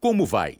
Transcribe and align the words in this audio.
Como 0.00 0.24
vai? 0.24 0.56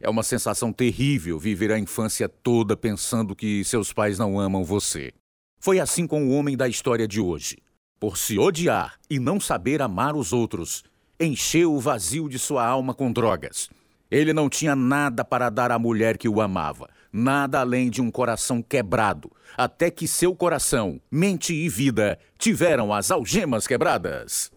É 0.00 0.10
uma 0.10 0.24
sensação 0.24 0.72
terrível 0.72 1.38
viver 1.38 1.70
a 1.70 1.78
infância 1.78 2.28
toda 2.28 2.76
pensando 2.76 3.36
que 3.36 3.62
seus 3.62 3.92
pais 3.92 4.18
não 4.18 4.40
amam 4.40 4.64
você. 4.64 5.12
Foi 5.60 5.78
assim 5.78 6.08
com 6.08 6.26
o 6.26 6.32
homem 6.32 6.56
da 6.56 6.66
história 6.66 7.06
de 7.06 7.20
hoje. 7.20 7.58
Por 8.00 8.18
se 8.18 8.36
odiar 8.36 8.98
e 9.08 9.20
não 9.20 9.38
saber 9.38 9.80
amar 9.80 10.16
os 10.16 10.32
outros, 10.32 10.82
encheu 11.20 11.72
o 11.72 11.78
vazio 11.78 12.28
de 12.28 12.36
sua 12.36 12.66
alma 12.66 12.92
com 12.92 13.12
drogas. 13.12 13.70
Ele 14.10 14.32
não 14.32 14.48
tinha 14.48 14.74
nada 14.74 15.24
para 15.24 15.50
dar 15.50 15.70
à 15.70 15.78
mulher 15.78 16.18
que 16.18 16.28
o 16.28 16.40
amava, 16.40 16.90
nada 17.12 17.60
além 17.60 17.88
de 17.90 18.02
um 18.02 18.10
coração 18.10 18.60
quebrado, 18.60 19.30
até 19.56 19.88
que 19.88 20.08
seu 20.08 20.34
coração, 20.34 21.00
mente 21.08 21.54
e 21.54 21.68
vida 21.68 22.18
tiveram 22.36 22.92
as 22.92 23.12
algemas 23.12 23.68
quebradas. 23.68 24.50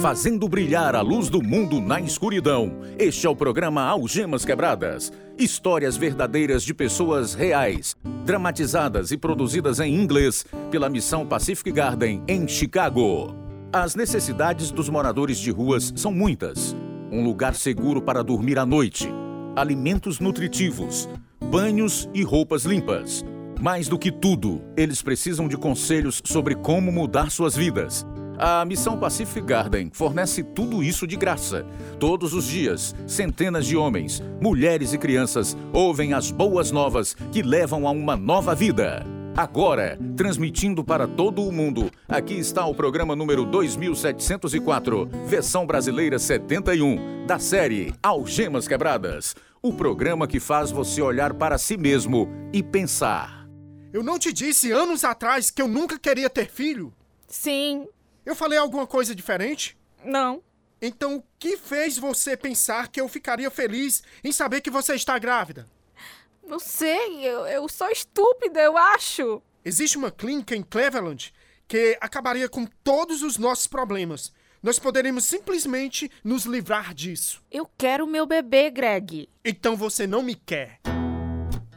Fazendo 0.00 0.48
brilhar 0.48 0.96
a 0.96 1.02
luz 1.02 1.28
do 1.28 1.42
mundo 1.42 1.78
na 1.78 2.00
escuridão. 2.00 2.72
Este 2.98 3.26
é 3.26 3.28
o 3.30 3.36
programa 3.36 3.82
Algemas 3.82 4.46
Quebradas. 4.46 5.12
Histórias 5.38 5.94
verdadeiras 5.94 6.62
de 6.62 6.72
pessoas 6.72 7.34
reais, 7.34 7.94
dramatizadas 8.24 9.10
e 9.10 9.18
produzidas 9.18 9.78
em 9.78 9.94
inglês 9.94 10.46
pela 10.70 10.88
missão 10.88 11.26
Pacific 11.26 11.70
Garden 11.70 12.22
em 12.26 12.48
Chicago. 12.48 13.34
As 13.70 13.94
necessidades 13.94 14.70
dos 14.70 14.88
moradores 14.88 15.38
de 15.38 15.50
ruas 15.50 15.92
são 15.94 16.10
muitas: 16.10 16.74
um 17.12 17.22
lugar 17.22 17.54
seguro 17.54 18.00
para 18.00 18.24
dormir 18.24 18.58
à 18.58 18.64
noite, 18.64 19.06
alimentos 19.54 20.18
nutritivos, 20.18 21.10
banhos 21.44 22.08
e 22.14 22.22
roupas 22.22 22.64
limpas. 22.64 23.22
Mais 23.60 23.86
do 23.86 23.98
que 23.98 24.10
tudo, 24.10 24.62
eles 24.78 25.02
precisam 25.02 25.46
de 25.46 25.58
conselhos 25.58 26.22
sobre 26.24 26.54
como 26.54 26.90
mudar 26.90 27.30
suas 27.30 27.54
vidas 27.54 28.06
a 28.42 28.64
Missão 28.64 28.98
Pacific 28.98 29.42
Garden 29.42 29.90
fornece 29.92 30.42
tudo 30.42 30.82
isso 30.82 31.06
de 31.06 31.14
graça. 31.14 31.66
Todos 31.98 32.32
os 32.32 32.46
dias, 32.46 32.96
centenas 33.06 33.66
de 33.66 33.76
homens, 33.76 34.22
mulheres 34.40 34.94
e 34.94 34.98
crianças 34.98 35.54
ouvem 35.74 36.14
as 36.14 36.30
boas 36.30 36.70
novas 36.70 37.12
que 37.30 37.42
levam 37.42 37.86
a 37.86 37.90
uma 37.90 38.16
nova 38.16 38.54
vida. 38.54 39.04
Agora, 39.36 39.98
transmitindo 40.16 40.82
para 40.82 41.06
todo 41.06 41.42
o 41.42 41.52
mundo, 41.52 41.90
aqui 42.08 42.32
está 42.32 42.64
o 42.64 42.74
programa 42.74 43.14
número 43.14 43.44
2704, 43.44 45.06
versão 45.26 45.66
brasileira 45.66 46.18
71, 46.18 47.26
da 47.26 47.38
série 47.38 47.92
Algemas 48.02 48.66
Quebradas. 48.66 49.36
O 49.62 49.74
programa 49.74 50.26
que 50.26 50.40
faz 50.40 50.70
você 50.70 51.02
olhar 51.02 51.34
para 51.34 51.58
si 51.58 51.76
mesmo 51.76 52.26
e 52.54 52.62
pensar. 52.62 53.46
Eu 53.92 54.02
não 54.02 54.18
te 54.18 54.32
disse 54.32 54.72
anos 54.72 55.04
atrás 55.04 55.50
que 55.50 55.60
eu 55.60 55.68
nunca 55.68 55.98
queria 55.98 56.30
ter 56.30 56.48
filho? 56.48 56.90
Sim, 57.28 57.86
eu 58.30 58.36
falei 58.36 58.58
alguma 58.58 58.86
coisa 58.86 59.14
diferente? 59.14 59.76
Não. 60.04 60.42
Então, 60.80 61.16
o 61.16 61.24
que 61.38 61.56
fez 61.56 61.98
você 61.98 62.36
pensar 62.36 62.88
que 62.88 63.00
eu 63.00 63.08
ficaria 63.08 63.50
feliz 63.50 64.02
em 64.24 64.32
saber 64.32 64.60
que 64.60 64.70
você 64.70 64.94
está 64.94 65.18
grávida? 65.18 65.66
Não 66.46 66.58
sei, 66.58 67.24
eu, 67.24 67.46
eu 67.46 67.68
sou 67.68 67.88
estúpida, 67.90 68.60
eu 68.60 68.76
acho. 68.76 69.42
Existe 69.64 69.98
uma 69.98 70.10
clínica 70.10 70.56
em 70.56 70.62
Cleveland 70.62 71.34
que 71.68 71.98
acabaria 72.00 72.48
com 72.48 72.66
todos 72.82 73.22
os 73.22 73.36
nossos 73.36 73.66
problemas. 73.66 74.32
Nós 74.62 74.78
poderíamos 74.78 75.24
simplesmente 75.24 76.10
nos 76.24 76.44
livrar 76.44 76.94
disso. 76.94 77.42
Eu 77.50 77.68
quero 77.78 78.06
meu 78.06 78.26
bebê, 78.26 78.70
Greg. 78.70 79.28
Então 79.44 79.76
você 79.76 80.06
não 80.06 80.22
me 80.22 80.34
quer. 80.34 80.80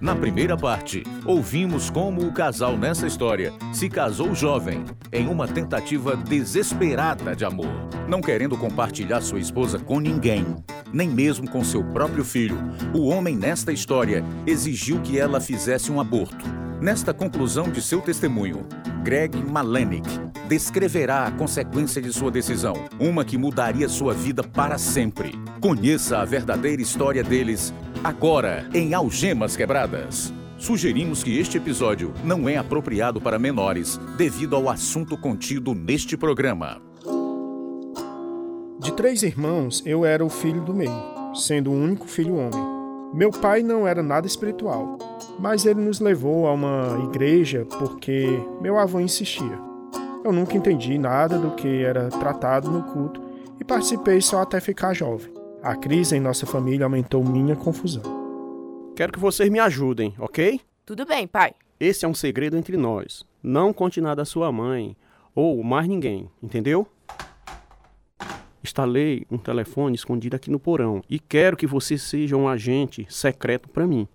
Na 0.02 0.16
primeira 0.16 0.58
parte, 0.58 1.04
ouvimos 1.24 1.90
como 1.90 2.26
o 2.26 2.34
casal 2.34 2.78
nessa 2.78 3.08
história 3.08 3.54
se 3.72 3.88
casou 3.88 4.34
jovem, 4.34 4.84
em 5.12 5.28
uma 5.28 5.48
tentativa 5.48 6.16
desesperada 6.16 7.36
de 7.36 7.46
amor, 7.46 7.88
não 8.08 8.20
querendo 8.20 8.58
compartilhar 8.58 9.22
sua 9.22 9.40
esposa 9.40 9.80
com 9.80 10.00
ninguém, 10.00 10.46
nem 10.92 11.08
mesmo 11.08 11.50
com 11.50 11.64
seu 11.64 11.84
próprio 11.84 12.26
filho. 12.26 12.58
O 12.94 13.08
homem 13.08 13.38
nesta 13.38 13.72
história 13.72 14.24
exigiu 14.46 15.00
que 15.00 15.18
ela 15.18 15.40
fizesse 15.40 15.92
um 15.92 16.02
aborto. 16.02 16.44
Nesta 16.82 17.14
conclusão 17.14 17.70
de 17.70 17.82
seu 17.82 18.02
testemunho, 18.02 18.68
Greg 19.04 19.38
Malenik 19.38 20.10
descreverá 20.50 21.26
a 21.26 21.32
consequência 21.32 22.02
de 22.02 22.12
sua 22.12 22.30
decisão, 22.30 22.74
uma 23.00 23.24
que 23.24 23.38
mudaria 23.38 23.88
sua 23.88 24.14
vida 24.14 24.44
para 24.44 24.78
sempre. 24.78 25.32
Conheça 25.62 26.18
a 26.18 26.26
verdadeira 26.26 26.82
história 26.82 27.24
deles 27.24 27.74
agora 28.04 28.68
em 28.74 28.94
Algemas 28.94 29.56
Quebradas. 29.56 30.34
Sugerimos 30.58 31.24
que 31.24 31.40
este 31.40 31.58
episódio 31.58 32.14
não 32.24 32.50
é 32.50 32.58
apropriado 32.58 33.22
para 33.22 33.40
menores 33.40 33.98
devido 34.18 34.58
ao 34.58 34.70
assunto 34.70 35.18
contido 35.18 35.74
neste 35.74 36.18
programa. 36.18 36.82
De 38.80 38.92
três 38.92 39.24
irmãos, 39.24 39.82
eu 39.86 40.04
era 40.04 40.24
o 40.24 40.30
filho 40.30 40.62
do 40.62 40.74
meio, 40.74 40.92
sendo 41.34 41.72
o 41.72 41.74
único 41.74 42.06
filho 42.06 42.36
homem. 42.36 42.74
Meu 43.14 43.32
pai 43.32 43.64
não 43.64 43.88
era 43.88 44.04
nada 44.04 44.28
espiritual, 44.28 44.98
mas 45.40 45.66
ele 45.66 45.80
nos 45.80 46.02
levou 46.02 46.48
a 46.48 46.54
uma 46.54 47.00
igreja 47.06 47.66
porque 47.80 48.38
meu 48.62 48.78
avô 48.78 49.00
insistia. 49.00 49.58
Eu 50.26 50.34
nunca 50.34 50.58
entendi 50.58 50.98
nada 50.98 51.38
do 51.38 51.52
que 51.52 51.84
era 51.84 52.10
tratado 52.10 52.70
no 52.70 52.84
culto 52.84 53.22
e 53.60 53.64
participei 53.64 54.20
só 54.20 54.42
até 54.42 54.60
ficar 54.60 54.94
jovem. 54.94 55.33
A 55.64 55.78
crise 55.78 56.18
em 56.18 56.20
nossa 56.20 56.46
família 56.46 56.86
aumentou 56.86 57.24
minha 57.24 57.56
confusão. 57.56 58.04
Quero 58.98 59.14
que 59.14 59.20
vocês 59.20 59.50
me 59.50 59.60
ajudem, 59.60 60.14
ok? 60.20 60.60
Tudo 60.86 61.06
bem, 61.06 61.26
pai. 61.26 61.54
Esse 61.80 62.04
é 62.04 62.08
um 62.08 62.14
segredo 62.14 62.58
entre 62.58 62.76
nós. 62.76 63.24
Não 63.42 63.72
conte 63.72 64.02
nada 64.02 64.24
à 64.24 64.26
sua 64.26 64.52
mãe 64.52 64.94
ou 65.34 65.64
mais 65.64 65.88
ninguém, 65.88 66.30
entendeu? 66.44 66.86
Instalei 68.62 69.26
um 69.32 69.38
telefone 69.38 69.96
escondido 69.96 70.36
aqui 70.36 70.52
no 70.52 70.60
porão 70.60 71.02
e 71.10 71.18
quero 71.18 71.56
que 71.56 71.66
você 71.66 71.98
seja 71.98 72.36
um 72.36 72.50
agente 72.50 73.08
secreto 73.10 73.70
para 73.70 73.88
mim. 73.88 74.06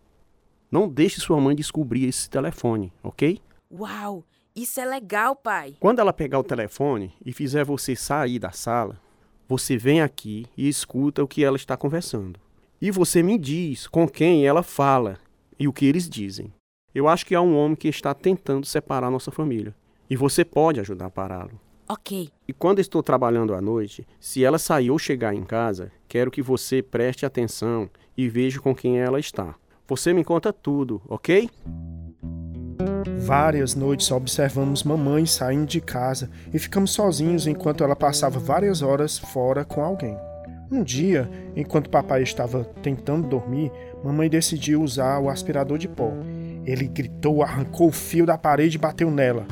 Não 0.71 0.87
deixe 0.87 1.19
sua 1.19 1.41
mãe 1.41 1.57
descobrir 1.57 2.07
esse 2.07 2.29
telefone, 2.29 2.93
ok? 3.03 3.41
Uau, 3.73 4.23
isso 4.55 4.79
é 4.81 4.85
legal, 4.85 5.35
pai. 5.35 5.77
Quando 5.81 6.01
ela 6.01 6.13
pegar 6.13 6.41
o 6.41 6.45
telefone 6.45 7.15
e 7.25 7.33
fizer 7.33 7.65
você 7.65 7.97
sair 7.97 8.39
da 8.39 8.51
sala, 8.51 9.01
você 9.49 9.79
vem 9.79 10.03
aqui 10.03 10.45
e 10.55 10.69
escuta 10.69 11.25
o 11.25 11.27
que 11.27 11.43
ela 11.43 11.57
está 11.57 11.75
conversando. 11.75 12.39
E 12.81 12.91
você 12.91 13.23
me 13.23 13.39
diz 13.39 13.87
com 13.87 14.07
quem 14.07 14.47
ela 14.47 14.63
fala 14.63 15.19
e 15.59 15.67
o 15.67 15.73
que 15.73 15.87
eles 15.87 16.09
dizem. 16.09 16.53
Eu 16.95 17.09
acho 17.09 17.25
que 17.25 17.35
há 17.35 17.41
um 17.41 17.57
homem 17.57 17.75
que 17.75 17.89
está 17.89 18.13
tentando 18.13 18.67
separar 18.67 19.11
nossa 19.11 19.31
família. 19.31 19.75
E 20.11 20.17
você 20.17 20.45
pode 20.45 20.81
ajudar 20.81 21.07
a 21.07 21.11
pará-lo. 21.11 21.59
Ok. 21.89 22.29
E 22.47 22.53
quando 22.53 22.81
estou 22.81 23.03
trabalhando 23.03 23.55
à 23.55 23.61
noite, 23.61 24.07
se 24.21 24.45
ela 24.45 24.59
sair 24.59 24.91
ou 24.91 24.99
chegar 24.99 25.35
em 25.35 25.43
casa, 25.43 25.91
quero 26.07 26.31
que 26.31 26.43
você 26.43 26.83
preste 26.83 27.25
atenção 27.25 27.89
e 28.17 28.29
veja 28.29 28.61
com 28.61 28.75
quem 28.75 28.99
ela 28.99 29.19
está. 29.19 29.55
Você 29.87 30.13
me 30.13 30.23
conta 30.23 30.53
tudo, 30.53 31.01
ok? 31.09 31.49
Várias 33.29 33.75
noites 33.75 34.11
observamos 34.11 34.83
mamãe 34.83 35.27
saindo 35.27 35.67
de 35.67 35.83
casa 35.83 36.31
e 36.51 36.59
ficamos 36.59 36.93
sozinhos 36.93 37.47
enquanto 37.47 37.85
ela 37.85 37.95
passava 37.95 38.39
várias 38.39 38.81
horas 38.81 39.19
fora 39.19 39.67
com 39.67 39.83
alguém. 39.83 40.17
Um 40.73 40.83
dia, 40.83 41.29
enquanto 41.55 41.91
papai 41.91 42.23
estava 42.23 42.65
tentando 42.83 43.29
dormir, 43.29 43.71
mamãe 44.03 44.31
decidiu 44.31 44.81
usar 44.81 45.19
o 45.19 45.29
aspirador 45.29 45.77
de 45.77 45.87
pó. 45.87 46.11
Ele 46.65 46.89
gritou, 46.89 47.43
arrancou 47.43 47.89
o 47.89 47.93
fio 47.93 48.25
da 48.25 48.39
parede 48.39 48.79
e 48.79 48.81
bateu 48.81 49.11
nela. 49.11 49.47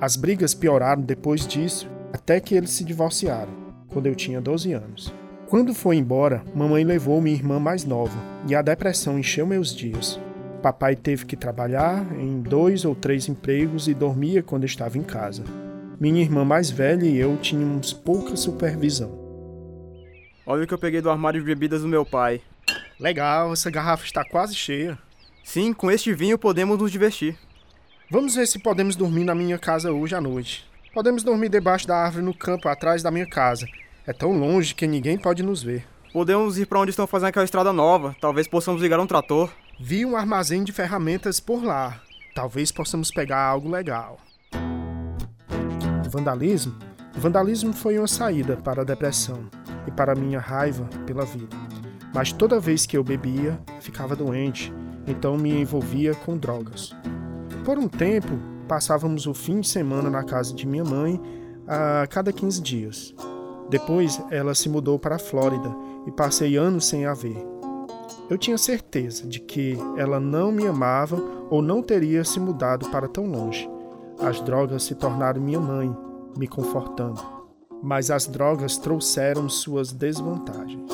As 0.00 0.16
brigas 0.16 0.52
pioraram 0.52 1.00
depois 1.00 1.46
disso, 1.46 1.88
até 2.12 2.40
que 2.40 2.56
eles 2.56 2.70
se 2.70 2.82
divorciaram, 2.82 3.52
quando 3.86 4.06
eu 4.06 4.16
tinha 4.16 4.40
12 4.40 4.72
anos. 4.72 5.14
Quando 5.48 5.72
foi 5.72 5.94
embora, 5.94 6.42
mamãe 6.52 6.82
levou 6.82 7.20
minha 7.20 7.36
irmã 7.36 7.60
mais 7.60 7.84
nova, 7.84 8.18
e 8.48 8.56
a 8.56 8.60
depressão 8.60 9.20
encheu 9.20 9.46
meus 9.46 9.72
dias. 9.72 10.18
Papai 10.60 10.94
teve 10.94 11.24
que 11.24 11.36
trabalhar 11.36 12.06
em 12.18 12.40
dois 12.42 12.84
ou 12.84 12.94
três 12.94 13.28
empregos 13.28 13.88
e 13.88 13.94
dormia 13.94 14.42
quando 14.42 14.64
estava 14.64 14.98
em 14.98 15.02
casa. 15.02 15.42
Minha 15.98 16.20
irmã 16.20 16.44
mais 16.44 16.70
velha 16.70 17.04
e 17.06 17.16
eu 17.16 17.36
tínhamos 17.38 17.92
pouca 17.92 18.36
supervisão. 18.36 19.18
Olha 20.46 20.64
o 20.64 20.66
que 20.66 20.74
eu 20.74 20.78
peguei 20.78 21.00
do 21.00 21.10
armário 21.10 21.40
de 21.40 21.46
bebidas 21.46 21.82
do 21.82 21.88
meu 21.88 22.04
pai. 22.04 22.40
Legal, 22.98 23.52
essa 23.52 23.70
garrafa 23.70 24.04
está 24.04 24.24
quase 24.24 24.54
cheia. 24.54 24.98
Sim, 25.42 25.72
com 25.72 25.90
este 25.90 26.12
vinho 26.12 26.38
podemos 26.38 26.78
nos 26.78 26.92
divertir. 26.92 27.36
Vamos 28.10 28.34
ver 28.34 28.46
se 28.46 28.58
podemos 28.58 28.96
dormir 28.96 29.24
na 29.24 29.34
minha 29.34 29.58
casa 29.58 29.92
hoje 29.92 30.14
à 30.14 30.20
noite. 30.20 30.68
Podemos 30.92 31.22
dormir 31.22 31.48
debaixo 31.48 31.86
da 31.86 31.96
árvore 31.96 32.24
no 32.24 32.34
campo 32.34 32.68
atrás 32.68 33.02
da 33.02 33.10
minha 33.10 33.26
casa. 33.26 33.66
É 34.06 34.12
tão 34.12 34.38
longe 34.38 34.74
que 34.74 34.86
ninguém 34.86 35.16
pode 35.16 35.42
nos 35.42 35.62
ver. 35.62 35.86
Podemos 36.12 36.58
ir 36.58 36.66
para 36.66 36.80
onde 36.80 36.90
estão 36.90 37.06
fazendo 37.06 37.28
aquela 37.28 37.44
estrada 37.44 37.72
nova. 37.72 38.14
Talvez 38.20 38.48
possamos 38.48 38.82
ligar 38.82 38.98
um 38.98 39.06
trator. 39.06 39.50
Vi 39.82 40.04
um 40.04 40.14
armazém 40.14 40.62
de 40.62 40.72
ferramentas 40.72 41.40
por 41.40 41.64
lá. 41.64 42.02
Talvez 42.34 42.70
possamos 42.70 43.10
pegar 43.10 43.42
algo 43.42 43.70
legal. 43.70 44.18
Vandalismo? 46.10 46.76
vandalismo 47.16 47.72
foi 47.72 47.96
uma 47.96 48.06
saída 48.06 48.58
para 48.58 48.82
a 48.82 48.84
depressão 48.84 49.48
e 49.86 49.90
para 49.90 50.14
minha 50.14 50.38
raiva 50.38 50.84
pela 51.06 51.24
vida. 51.24 51.56
Mas 52.14 52.30
toda 52.30 52.60
vez 52.60 52.84
que 52.84 52.94
eu 52.94 53.02
bebia, 53.02 53.58
ficava 53.80 54.14
doente, 54.14 54.70
então 55.06 55.38
me 55.38 55.50
envolvia 55.50 56.14
com 56.14 56.36
drogas. 56.36 56.94
Por 57.64 57.78
um 57.78 57.88
tempo, 57.88 58.38
passávamos 58.68 59.26
o 59.26 59.32
fim 59.32 59.60
de 59.60 59.68
semana 59.68 60.10
na 60.10 60.22
casa 60.22 60.54
de 60.54 60.66
minha 60.66 60.84
mãe 60.84 61.18
a 61.66 62.06
cada 62.06 62.34
15 62.34 62.60
dias. 62.60 63.14
Depois 63.70 64.20
ela 64.30 64.54
se 64.54 64.68
mudou 64.68 64.98
para 64.98 65.16
a 65.16 65.18
Flórida 65.18 65.74
e 66.06 66.12
passei 66.12 66.56
anos 66.56 66.84
sem 66.84 67.06
a 67.06 67.14
ver. 67.14 67.49
Eu 68.30 68.38
tinha 68.38 68.56
certeza 68.56 69.26
de 69.26 69.40
que 69.40 69.76
ela 69.96 70.20
não 70.20 70.52
me 70.52 70.64
amava 70.64 71.16
ou 71.50 71.60
não 71.60 71.82
teria 71.82 72.22
se 72.22 72.38
mudado 72.38 72.88
para 72.88 73.08
tão 73.08 73.26
longe. 73.26 73.68
As 74.20 74.40
drogas 74.40 74.84
se 74.84 74.94
tornaram 74.94 75.42
minha 75.42 75.58
mãe, 75.58 75.92
me 76.38 76.46
confortando. 76.46 77.20
Mas 77.82 78.08
as 78.08 78.28
drogas 78.28 78.78
trouxeram 78.78 79.48
suas 79.48 79.90
desvantagens. 79.90 80.88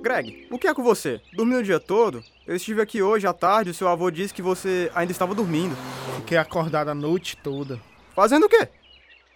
Greg, 0.00 0.48
o 0.50 0.58
que 0.58 0.66
é 0.66 0.72
com 0.72 0.82
você? 0.82 1.20
Dormiu 1.34 1.58
o 1.58 1.62
dia 1.62 1.78
todo? 1.78 2.24
Eu 2.46 2.56
estive 2.56 2.80
aqui 2.80 3.02
hoje 3.02 3.26
à 3.26 3.34
tarde 3.34 3.72
e 3.72 3.74
seu 3.74 3.88
avô 3.88 4.10
disse 4.10 4.32
que 4.32 4.40
você 4.40 4.90
ainda 4.94 5.12
estava 5.12 5.34
dormindo. 5.34 5.76
Fiquei 6.16 6.38
acordado 6.38 6.88
a 6.88 6.94
noite 6.94 7.36
toda. 7.36 7.78
Fazendo 8.14 8.46
o 8.46 8.48
quê? 8.48 8.68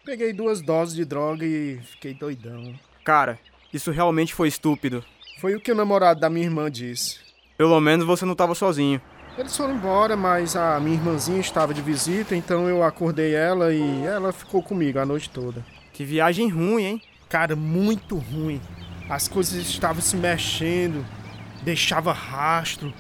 Peguei 0.03 0.33
duas 0.33 0.62
doses 0.62 0.95
de 0.95 1.05
droga 1.05 1.45
e 1.45 1.79
fiquei 1.83 2.15
doidão. 2.15 2.75
Cara, 3.05 3.39
isso 3.71 3.91
realmente 3.91 4.33
foi 4.33 4.49
estúpido. 4.49 5.05
Foi 5.38 5.55
o 5.55 5.61
que 5.61 5.71
o 5.71 5.75
namorado 5.75 6.19
da 6.19 6.31
minha 6.31 6.47
irmã 6.47 6.71
disse. 6.71 7.19
Pelo 7.59 7.79
menos 7.79 8.06
você 8.06 8.25
não 8.25 8.33
estava 8.33 8.55
sozinho. 8.55 9.00
Eles 9.37 9.55
foram 9.55 9.75
embora, 9.75 10.17
mas 10.17 10.56
a 10.56 10.81
minha 10.81 10.97
irmãzinha 10.97 11.38
estava 11.38 11.75
de 11.75 11.83
visita, 11.83 12.35
então 12.35 12.67
eu 12.67 12.83
acordei 12.83 13.35
ela 13.35 13.71
e 13.71 14.03
ela 14.06 14.33
ficou 14.33 14.62
comigo 14.62 14.99
a 14.99 15.05
noite 15.05 15.29
toda. 15.29 15.62
Que 15.93 16.05
viagem 16.05 16.49
ruim, 16.49 16.83
hein? 16.83 17.03
Cara, 17.29 17.55
muito 17.55 18.17
ruim. 18.17 18.62
As 19.11 19.29
coisas 19.29 19.55
estavam 19.55 20.00
se 20.00 20.17
mexendo, 20.17 21.05
deixava 21.62 22.15
rastro. 22.15 22.93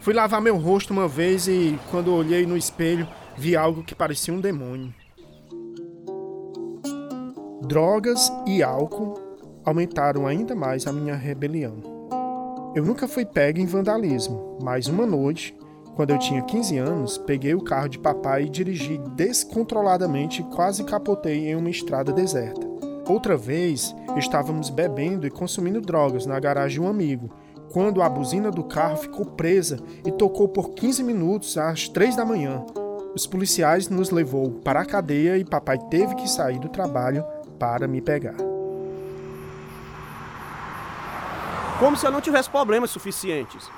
Fui 0.00 0.14
lavar 0.14 0.40
meu 0.40 0.56
rosto 0.56 0.94
uma 0.94 1.06
vez 1.06 1.46
e, 1.46 1.78
quando 1.90 2.14
olhei 2.14 2.46
no 2.46 2.56
espelho, 2.56 3.06
vi 3.36 3.54
algo 3.54 3.84
que 3.84 3.94
parecia 3.94 4.32
um 4.32 4.40
demônio. 4.40 4.94
Drogas 7.60 8.32
e 8.46 8.62
álcool 8.62 9.21
aumentaram 9.64 10.26
ainda 10.26 10.54
mais 10.54 10.86
a 10.86 10.92
minha 10.92 11.14
rebelião. 11.14 11.76
Eu 12.74 12.84
nunca 12.84 13.06
fui 13.06 13.24
pego 13.24 13.60
em 13.60 13.66
vandalismo, 13.66 14.58
mas 14.62 14.86
uma 14.86 15.04
noite, 15.04 15.54
quando 15.94 16.10
eu 16.10 16.18
tinha 16.18 16.40
15 16.40 16.78
anos, 16.78 17.18
peguei 17.18 17.54
o 17.54 17.62
carro 17.62 17.88
de 17.88 17.98
papai 17.98 18.44
e 18.44 18.48
dirigi 18.48 18.98
descontroladamente 19.14 20.40
e 20.40 20.44
quase 20.44 20.82
capotei 20.84 21.48
em 21.48 21.54
uma 21.54 21.68
estrada 21.68 22.12
deserta. 22.12 22.66
Outra 23.08 23.36
vez, 23.36 23.94
estávamos 24.16 24.70
bebendo 24.70 25.26
e 25.26 25.30
consumindo 25.30 25.80
drogas 25.80 26.24
na 26.24 26.40
garagem 26.40 26.80
de 26.80 26.86
um 26.86 26.88
amigo, 26.88 27.30
quando 27.70 28.00
a 28.00 28.08
buzina 28.08 28.50
do 28.50 28.64
carro 28.64 28.96
ficou 28.96 29.26
presa 29.26 29.78
e 30.06 30.12
tocou 30.12 30.48
por 30.48 30.70
15 30.70 31.02
minutos 31.02 31.58
às 31.58 31.88
3 31.88 32.16
da 32.16 32.24
manhã. 32.24 32.64
Os 33.14 33.26
policiais 33.26 33.88
nos 33.88 34.10
levou 34.10 34.50
para 34.64 34.80
a 34.80 34.86
cadeia 34.86 35.36
e 35.36 35.44
papai 35.44 35.78
teve 35.90 36.14
que 36.14 36.28
sair 36.28 36.58
do 36.58 36.68
trabalho 36.68 37.24
para 37.58 37.86
me 37.86 38.00
pegar. 38.00 38.51
Como 41.82 41.96
se 41.96 42.06
eu 42.06 42.12
não 42.12 42.20
tivesse 42.20 42.48
problemas 42.48 42.92
suficientes. 42.92 43.68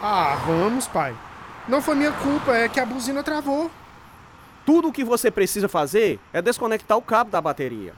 Ah, 0.00 0.38
vamos, 0.46 0.86
pai. 0.86 1.12
Não 1.66 1.82
foi 1.82 1.96
minha 1.96 2.12
culpa, 2.12 2.52
é 2.56 2.68
que 2.68 2.78
a 2.78 2.86
buzina 2.86 3.20
travou. 3.20 3.68
Tudo 4.64 4.86
o 4.86 4.92
que 4.92 5.02
você 5.02 5.28
precisa 5.28 5.68
fazer 5.68 6.20
é 6.32 6.40
desconectar 6.40 6.96
o 6.96 7.02
cabo 7.02 7.32
da 7.32 7.40
bateria. 7.40 7.94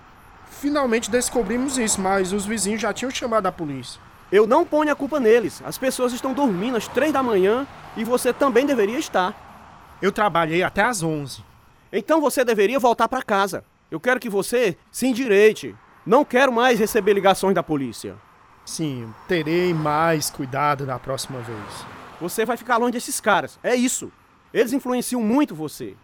Finalmente 0.49 1.11
descobrimos 1.11 1.77
isso, 1.77 2.01
mas 2.01 2.33
os 2.33 2.47
vizinhos 2.47 2.81
já 2.81 2.91
tinham 2.95 3.11
chamado 3.11 3.45
a 3.49 3.53
polícia. 3.53 4.01
Eu 4.33 4.47
não 4.47 4.65
ponho 4.65 4.91
a 4.91 4.97
culpa 4.97 5.21
neles. 5.21 5.63
As 5.63 5.77
pessoas 5.77 6.15
estão 6.15 6.33
dormindo 6.33 6.79
às 6.79 6.89
três 6.89 7.13
da 7.13 7.23
manhã 7.23 7.67
e 7.99 8.03
você 8.03 8.33
também 8.33 8.65
deveria 8.65 8.99
estar. 8.99 9.99
Eu 10.01 10.11
trabalhei 10.11 10.63
até 10.63 10.85
às 10.85 11.03
11. 11.03 11.45
Então 11.93 12.19
você 12.19 12.47
deveria 12.47 12.79
voltar 12.79 13.09
para 13.09 13.23
casa. 13.23 13.63
Eu 13.91 14.01
quero 14.01 14.21
que 14.21 14.31
você 14.31 14.79
se 14.91 15.07
endireite. 15.07 15.77
Não 16.07 16.25
quero 16.25 16.51
mais 16.51 16.79
receber 16.79 17.13
ligações 17.13 17.55
da 17.55 17.63
polícia. 17.63 18.17
Sim, 18.65 19.13
terei 19.27 19.75
mais 19.75 20.31
cuidado 20.31 20.87
na 20.87 20.99
próxima 20.99 21.41
vez. 21.41 21.87
Você 22.21 22.45
vai 22.45 22.57
ficar 22.57 22.77
longe 22.77 22.93
desses 22.93 23.21
caras. 23.21 23.59
É 23.63 23.75
isso. 23.75 24.13
Eles 24.53 24.73
influenciam 24.73 25.23
muito 25.23 25.55
você. 25.55 25.97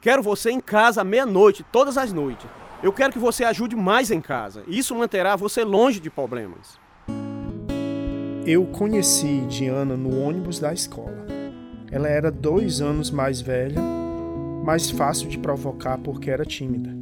Quero 0.00 0.22
você 0.22 0.50
em 0.50 0.60
casa 0.60 1.00
à 1.00 1.04
meia-noite, 1.04 1.64
todas 1.70 1.98
as 1.98 2.12
noites. 2.12 2.46
Eu 2.82 2.92
quero 2.92 3.12
que 3.12 3.18
você 3.18 3.44
ajude 3.44 3.74
mais 3.74 4.10
em 4.10 4.20
casa. 4.20 4.62
Isso 4.68 4.94
manterá 4.94 5.34
você 5.36 5.64
longe 5.64 5.98
de 5.98 6.08
problemas. 6.08 6.78
Eu 8.46 8.64
conheci 8.66 9.40
Diana 9.48 9.96
no 9.96 10.22
ônibus 10.22 10.58
da 10.58 10.72
escola. 10.72 11.26
Ela 11.90 12.08
era 12.08 12.30
dois 12.30 12.80
anos 12.80 13.10
mais 13.10 13.40
velha, 13.40 13.80
mais 14.64 14.90
fácil 14.90 15.28
de 15.28 15.38
provocar 15.38 15.98
porque 15.98 16.30
era 16.30 16.44
tímida. 16.44 16.97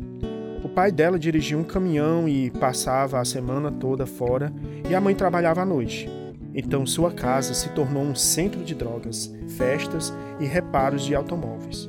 O 0.76 0.82
pai 0.84 0.92
dela 0.92 1.18
dirigia 1.18 1.56
um 1.56 1.64
caminhão 1.64 2.28
e 2.28 2.50
passava 2.50 3.18
a 3.18 3.24
semana 3.24 3.72
toda 3.72 4.04
fora, 4.04 4.52
e 4.86 4.94
a 4.94 5.00
mãe 5.00 5.14
trabalhava 5.14 5.62
à 5.62 5.64
noite. 5.64 6.06
Então 6.54 6.84
sua 6.84 7.10
casa 7.10 7.54
se 7.54 7.70
tornou 7.70 8.02
um 8.02 8.14
centro 8.14 8.62
de 8.62 8.74
drogas, 8.74 9.34
festas 9.56 10.12
e 10.38 10.44
reparos 10.44 11.06
de 11.06 11.14
automóveis. 11.14 11.88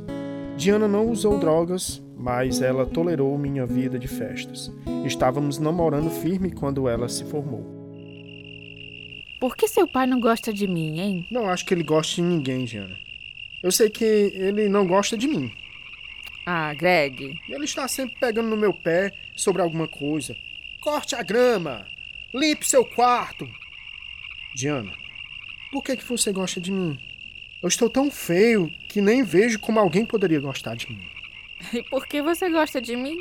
Diana 0.55 0.87
não 0.87 1.11
usou 1.11 1.37
drogas, 1.37 2.01
mas 2.17 2.61
ela 2.61 2.85
tolerou 2.85 3.37
minha 3.37 3.65
vida 3.65 3.99
de 3.99 4.07
festas. 4.07 4.71
Estávamos 5.03 5.59
namorando 5.59 6.09
firme 6.09 6.49
quando 6.49 6.87
ela 6.87 7.09
se 7.09 7.25
formou. 7.25 7.65
Por 9.41 9.57
que 9.57 9.67
seu 9.67 9.85
pai 9.85 10.07
não 10.07 10.21
gosta 10.21 10.53
de 10.53 10.65
mim, 10.65 10.97
hein? 10.97 11.27
Não 11.29 11.49
acho 11.49 11.65
que 11.65 11.73
ele 11.73 11.83
goste 11.83 12.21
de 12.21 12.21
ninguém, 12.21 12.63
Diana. 12.63 12.95
Eu 13.61 13.69
sei 13.69 13.89
que 13.89 14.05
ele 14.05 14.69
não 14.69 14.87
gosta 14.87 15.17
de 15.17 15.27
mim. 15.27 15.51
Ah, 16.49 16.73
Greg. 16.73 17.37
Ele 17.49 17.65
está 17.65 17.89
sempre 17.89 18.15
pegando 18.21 18.47
no 18.47 18.55
meu 18.55 18.73
pé 18.73 19.11
sobre 19.35 19.61
alguma 19.61 19.85
coisa. 19.85 20.33
Corte 20.79 21.13
a 21.13 21.21
grama! 21.21 21.85
Limpe 22.33 22.65
seu 22.65 22.85
quarto! 22.85 23.45
Diana, 24.55 24.93
por 25.73 25.83
que, 25.83 25.97
que 25.97 26.05
você 26.05 26.31
gosta 26.31 26.61
de 26.61 26.71
mim? 26.71 26.97
Eu 27.61 27.67
estou 27.67 27.89
tão 27.89 28.09
feio 28.09 28.69
que 28.87 29.01
nem 29.01 29.23
vejo 29.23 29.59
como 29.59 29.77
alguém 29.77 30.05
poderia 30.05 30.39
gostar 30.39 30.77
de 30.77 30.87
mim. 30.89 31.05
E 31.73 31.83
por 31.83 32.07
que 32.07 32.21
você 32.21 32.49
gosta 32.49 32.79
de 32.79 32.95
mim? 32.95 33.17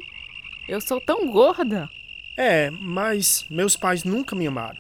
Eu 0.69 0.81
sou 0.81 1.00
tão 1.00 1.26
gorda. 1.29 1.90
É, 2.37 2.70
mas 2.70 3.44
meus 3.50 3.76
pais 3.76 4.05
nunca 4.05 4.37
me 4.37 4.46
amaram. 4.46 4.79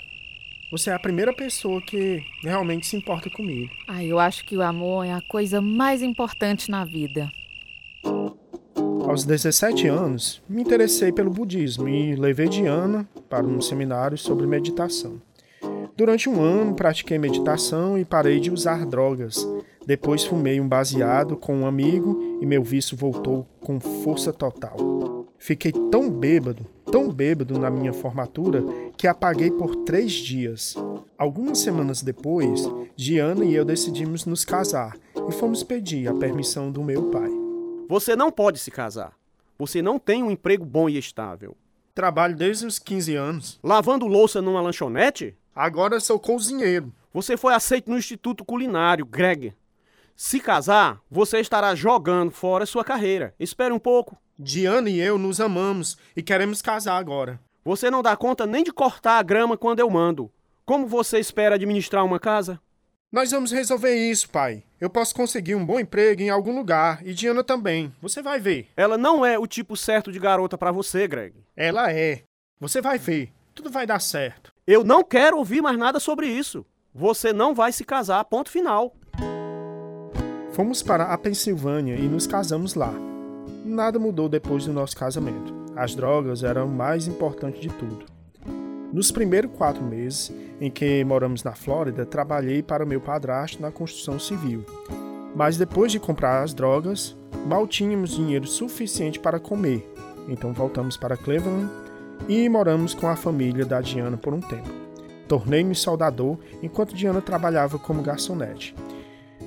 Você 0.70 0.90
é 0.90 0.92
a 0.92 1.00
primeira 1.00 1.32
pessoa 1.32 1.82
que 1.82 2.22
realmente 2.44 2.86
se 2.86 2.94
importa 2.96 3.28
comigo. 3.28 3.74
Ah, 3.88 4.04
eu 4.04 4.20
acho 4.20 4.44
que 4.44 4.56
o 4.56 4.62
amor 4.62 5.04
é 5.04 5.12
a 5.12 5.22
coisa 5.22 5.60
mais 5.60 6.00
importante 6.00 6.70
na 6.70 6.84
vida. 6.84 7.32
Aos 9.06 9.24
17 9.24 9.86
anos, 9.86 10.42
me 10.48 10.62
interessei 10.62 11.12
pelo 11.12 11.30
budismo 11.30 11.88
e 11.88 12.16
levei 12.16 12.48
Diana 12.48 13.08
para 13.30 13.46
um 13.46 13.60
seminário 13.60 14.18
sobre 14.18 14.48
meditação. 14.48 15.22
Durante 15.96 16.28
um 16.28 16.42
ano, 16.42 16.74
pratiquei 16.74 17.16
meditação 17.16 17.96
e 17.96 18.04
parei 18.04 18.40
de 18.40 18.50
usar 18.50 18.84
drogas. 18.84 19.46
Depois 19.86 20.24
fumei 20.24 20.60
um 20.60 20.68
baseado 20.68 21.36
com 21.36 21.56
um 21.56 21.66
amigo 21.66 22.38
e 22.40 22.44
meu 22.44 22.64
vício 22.64 22.96
voltou 22.96 23.46
com 23.60 23.78
força 23.78 24.32
total. 24.32 24.76
Fiquei 25.38 25.70
tão 25.70 26.10
bêbado, 26.10 26.66
tão 26.90 27.08
bêbado 27.08 27.56
na 27.60 27.70
minha 27.70 27.92
formatura 27.92 28.64
que 28.96 29.06
apaguei 29.06 29.52
por 29.52 29.76
três 29.84 30.10
dias. 30.10 30.74
Algumas 31.16 31.58
semanas 31.58 32.02
depois, 32.02 32.68
Diana 32.96 33.44
e 33.44 33.54
eu 33.54 33.64
decidimos 33.64 34.26
nos 34.26 34.44
casar 34.44 34.96
e 35.28 35.32
fomos 35.32 35.62
pedir 35.62 36.08
a 36.08 36.14
permissão 36.14 36.72
do 36.72 36.82
meu 36.82 37.04
pai. 37.04 37.45
Você 37.88 38.16
não 38.16 38.32
pode 38.32 38.58
se 38.58 38.70
casar. 38.70 39.12
Você 39.58 39.80
não 39.80 39.98
tem 39.98 40.22
um 40.22 40.30
emprego 40.30 40.64
bom 40.64 40.88
e 40.88 40.98
estável. 40.98 41.56
Trabalho 41.94 42.36
desde 42.36 42.66
os 42.66 42.78
15 42.78 43.14
anos. 43.14 43.60
Lavando 43.62 44.06
louça 44.06 44.42
numa 44.42 44.60
lanchonete? 44.60 45.36
Agora 45.54 46.00
sou 46.00 46.18
cozinheiro. 46.18 46.92
Você 47.14 47.36
foi 47.36 47.54
aceito 47.54 47.90
no 47.90 47.96
Instituto 47.96 48.44
Culinário, 48.44 49.06
Greg. 49.06 49.54
Se 50.14 50.40
casar, 50.40 51.00
você 51.10 51.38
estará 51.38 51.74
jogando 51.74 52.30
fora 52.30 52.66
sua 52.66 52.84
carreira. 52.84 53.34
Espere 53.38 53.72
um 53.72 53.78
pouco. 53.78 54.16
Diana 54.38 54.90
e 54.90 54.98
eu 54.98 55.16
nos 55.16 55.40
amamos 55.40 55.96
e 56.14 56.22
queremos 56.22 56.60
casar 56.60 56.98
agora. 56.98 57.40
Você 57.64 57.90
não 57.90 58.02
dá 58.02 58.16
conta 58.16 58.46
nem 58.46 58.62
de 58.62 58.72
cortar 58.72 59.18
a 59.18 59.22
grama 59.22 59.56
quando 59.56 59.80
eu 59.80 59.88
mando. 59.88 60.30
Como 60.64 60.86
você 60.86 61.18
espera 61.18 61.54
administrar 61.54 62.04
uma 62.04 62.18
casa? 62.18 62.60
Nós 63.16 63.30
vamos 63.30 63.50
resolver 63.50 63.94
isso, 63.94 64.28
pai. 64.28 64.62
Eu 64.78 64.90
posso 64.90 65.14
conseguir 65.14 65.54
um 65.54 65.64
bom 65.64 65.80
emprego 65.80 66.20
em 66.20 66.28
algum 66.28 66.54
lugar 66.54 67.00
e 67.02 67.14
Diana 67.14 67.42
também. 67.42 67.90
Você 68.02 68.20
vai 68.20 68.38
ver. 68.38 68.68
Ela 68.76 68.98
não 68.98 69.24
é 69.24 69.38
o 69.38 69.46
tipo 69.46 69.74
certo 69.74 70.12
de 70.12 70.18
garota 70.18 70.58
para 70.58 70.70
você, 70.70 71.08
Greg. 71.08 71.32
Ela 71.56 71.90
é. 71.90 72.24
Você 72.60 72.82
vai 72.82 72.98
ver. 72.98 73.32
Tudo 73.54 73.70
vai 73.70 73.86
dar 73.86 74.02
certo. 74.02 74.52
Eu 74.66 74.84
não 74.84 75.02
quero 75.02 75.38
ouvir 75.38 75.62
mais 75.62 75.78
nada 75.78 75.98
sobre 75.98 76.26
isso. 76.26 76.62
Você 76.94 77.32
não 77.32 77.54
vai 77.54 77.72
se 77.72 77.86
casar, 77.86 78.22
ponto 78.26 78.50
final. 78.50 78.94
Fomos 80.52 80.82
para 80.82 81.04
a 81.04 81.16
Pensilvânia 81.16 81.94
e 81.94 82.06
nos 82.06 82.26
casamos 82.26 82.74
lá. 82.74 82.92
Nada 83.64 83.98
mudou 83.98 84.28
depois 84.28 84.66
do 84.66 84.74
nosso 84.74 84.94
casamento. 84.94 85.54
As 85.74 85.94
drogas 85.94 86.42
eram 86.42 86.66
o 86.66 86.70
mais 86.70 87.06
importante 87.08 87.60
de 87.60 87.70
tudo. 87.70 88.15
Nos 88.96 89.10
primeiros 89.10 89.50
quatro 89.54 89.84
meses 89.84 90.32
em 90.58 90.70
que 90.70 91.04
moramos 91.04 91.44
na 91.44 91.52
Flórida, 91.52 92.06
trabalhei 92.06 92.62
para 92.62 92.82
o 92.82 92.86
meu 92.86 92.98
padrasto 92.98 93.60
na 93.60 93.70
construção 93.70 94.18
civil. 94.18 94.64
Mas 95.34 95.58
depois 95.58 95.92
de 95.92 96.00
comprar 96.00 96.42
as 96.42 96.54
drogas, 96.54 97.14
mal 97.46 97.68
tínhamos 97.68 98.12
dinheiro 98.12 98.46
suficiente 98.46 99.20
para 99.20 99.38
comer. 99.38 99.86
Então 100.26 100.54
voltamos 100.54 100.96
para 100.96 101.14
Cleveland 101.14 101.70
e 102.26 102.48
moramos 102.48 102.94
com 102.94 103.06
a 103.06 103.16
família 103.16 103.66
da 103.66 103.82
Diana 103.82 104.16
por 104.16 104.32
um 104.32 104.40
tempo. 104.40 104.70
Tornei-me 105.28 105.74
soldador 105.74 106.38
enquanto 106.62 106.94
Diana 106.94 107.20
trabalhava 107.20 107.78
como 107.78 108.00
garçonete. 108.00 108.74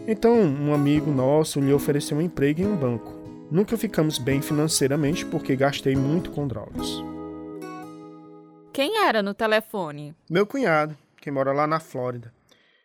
Então, 0.08 0.40
um 0.40 0.76
amigo 0.76 1.10
nosso 1.10 1.60
lhe 1.60 1.74
ofereceu 1.74 2.20
um 2.20 2.22
emprego 2.22 2.62
em 2.62 2.68
um 2.68 2.76
banco. 2.76 3.16
Nunca 3.50 3.76
ficamos 3.76 4.20
bem 4.20 4.44
financeiramente 4.44 5.26
porque 5.26 5.56
gastei 5.56 5.96
muito 5.96 6.30
com 6.30 6.48
drogas. 6.48 7.09
Quem 8.80 8.96
era 8.96 9.22
no 9.22 9.34
telefone? 9.34 10.16
Meu 10.30 10.48
cunhado, 10.48 10.98
que 11.18 11.30
mora 11.30 11.52
lá 11.52 11.68
na 11.68 11.82
Flórida. 11.82 12.34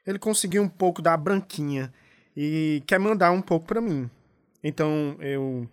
Ele 0.04 0.18
conseguiu 0.18 0.60
um 0.60 0.68
pouco 0.68 1.00
da 1.00 1.16
branquinha 1.16 1.94
e 2.36 2.82
quer 2.84 2.98
mandar 2.98 3.30
um 3.30 3.40
pouco 3.40 3.64
para 3.64 3.80
mim. 3.80 4.10
Então, 4.60 5.16
eu 5.20 5.70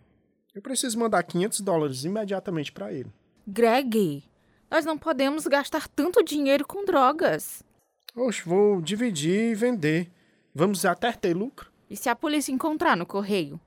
eu 0.53 0.61
preciso 0.61 0.99
mandar 0.99 1.23
500 1.23 1.61
dólares 1.61 2.03
imediatamente 2.03 2.71
para 2.71 2.93
ele. 2.93 3.11
Greg, 3.47 4.23
nós 4.69 4.85
não 4.85 4.95
podemos 4.95 5.47
gastar 5.47 5.87
tanto 5.87 6.23
dinheiro 6.23 6.67
com 6.67 6.85
drogas. 6.85 7.63
Oxe, 8.15 8.43
vou 8.45 8.79
dividir 8.79 9.53
e 9.53 9.55
vender. 9.55 10.11
Vamos 10.53 10.85
até 10.85 11.11
ter 11.13 11.35
lucro. 11.35 11.71
E 11.89 11.97
se 11.97 12.09
a 12.09 12.15
polícia 12.15 12.51
encontrar 12.51 12.95
no 12.95 13.07
correio? 13.07 13.59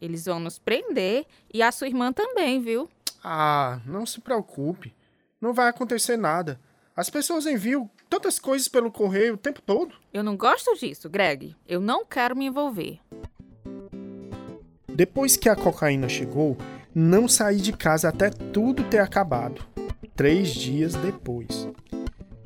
Eles 0.00 0.26
vão 0.26 0.38
nos 0.38 0.56
prender 0.56 1.26
e 1.52 1.64
a 1.64 1.72
sua 1.72 1.88
irmã 1.88 2.12
também, 2.12 2.60
viu? 2.60 2.88
Ah, 3.24 3.80
não 3.84 4.06
se 4.06 4.20
preocupe. 4.20 4.94
Não 5.40 5.52
vai 5.52 5.68
acontecer 5.68 6.16
nada. 6.16 6.58
As 6.96 7.10
pessoas 7.10 7.46
enviam 7.46 7.90
tantas 8.08 8.38
coisas 8.38 8.68
pelo 8.68 8.90
correio 8.90 9.34
o 9.34 9.38
tempo 9.38 9.60
todo. 9.60 9.94
Eu 10.12 10.24
não 10.24 10.34
gosto 10.34 10.74
disso, 10.74 11.10
Greg. 11.10 11.54
Eu 11.68 11.78
não 11.78 12.06
quero 12.06 12.34
me 12.34 12.46
envolver. 12.46 12.98
Depois 14.88 15.36
que 15.36 15.50
a 15.50 15.54
cocaína 15.54 16.08
chegou, 16.08 16.56
não 16.94 17.28
saí 17.28 17.56
de 17.56 17.74
casa 17.74 18.08
até 18.08 18.30
tudo 18.30 18.84
ter 18.84 19.00
acabado. 19.00 19.62
Três 20.14 20.48
dias 20.48 20.94
depois. 20.94 21.68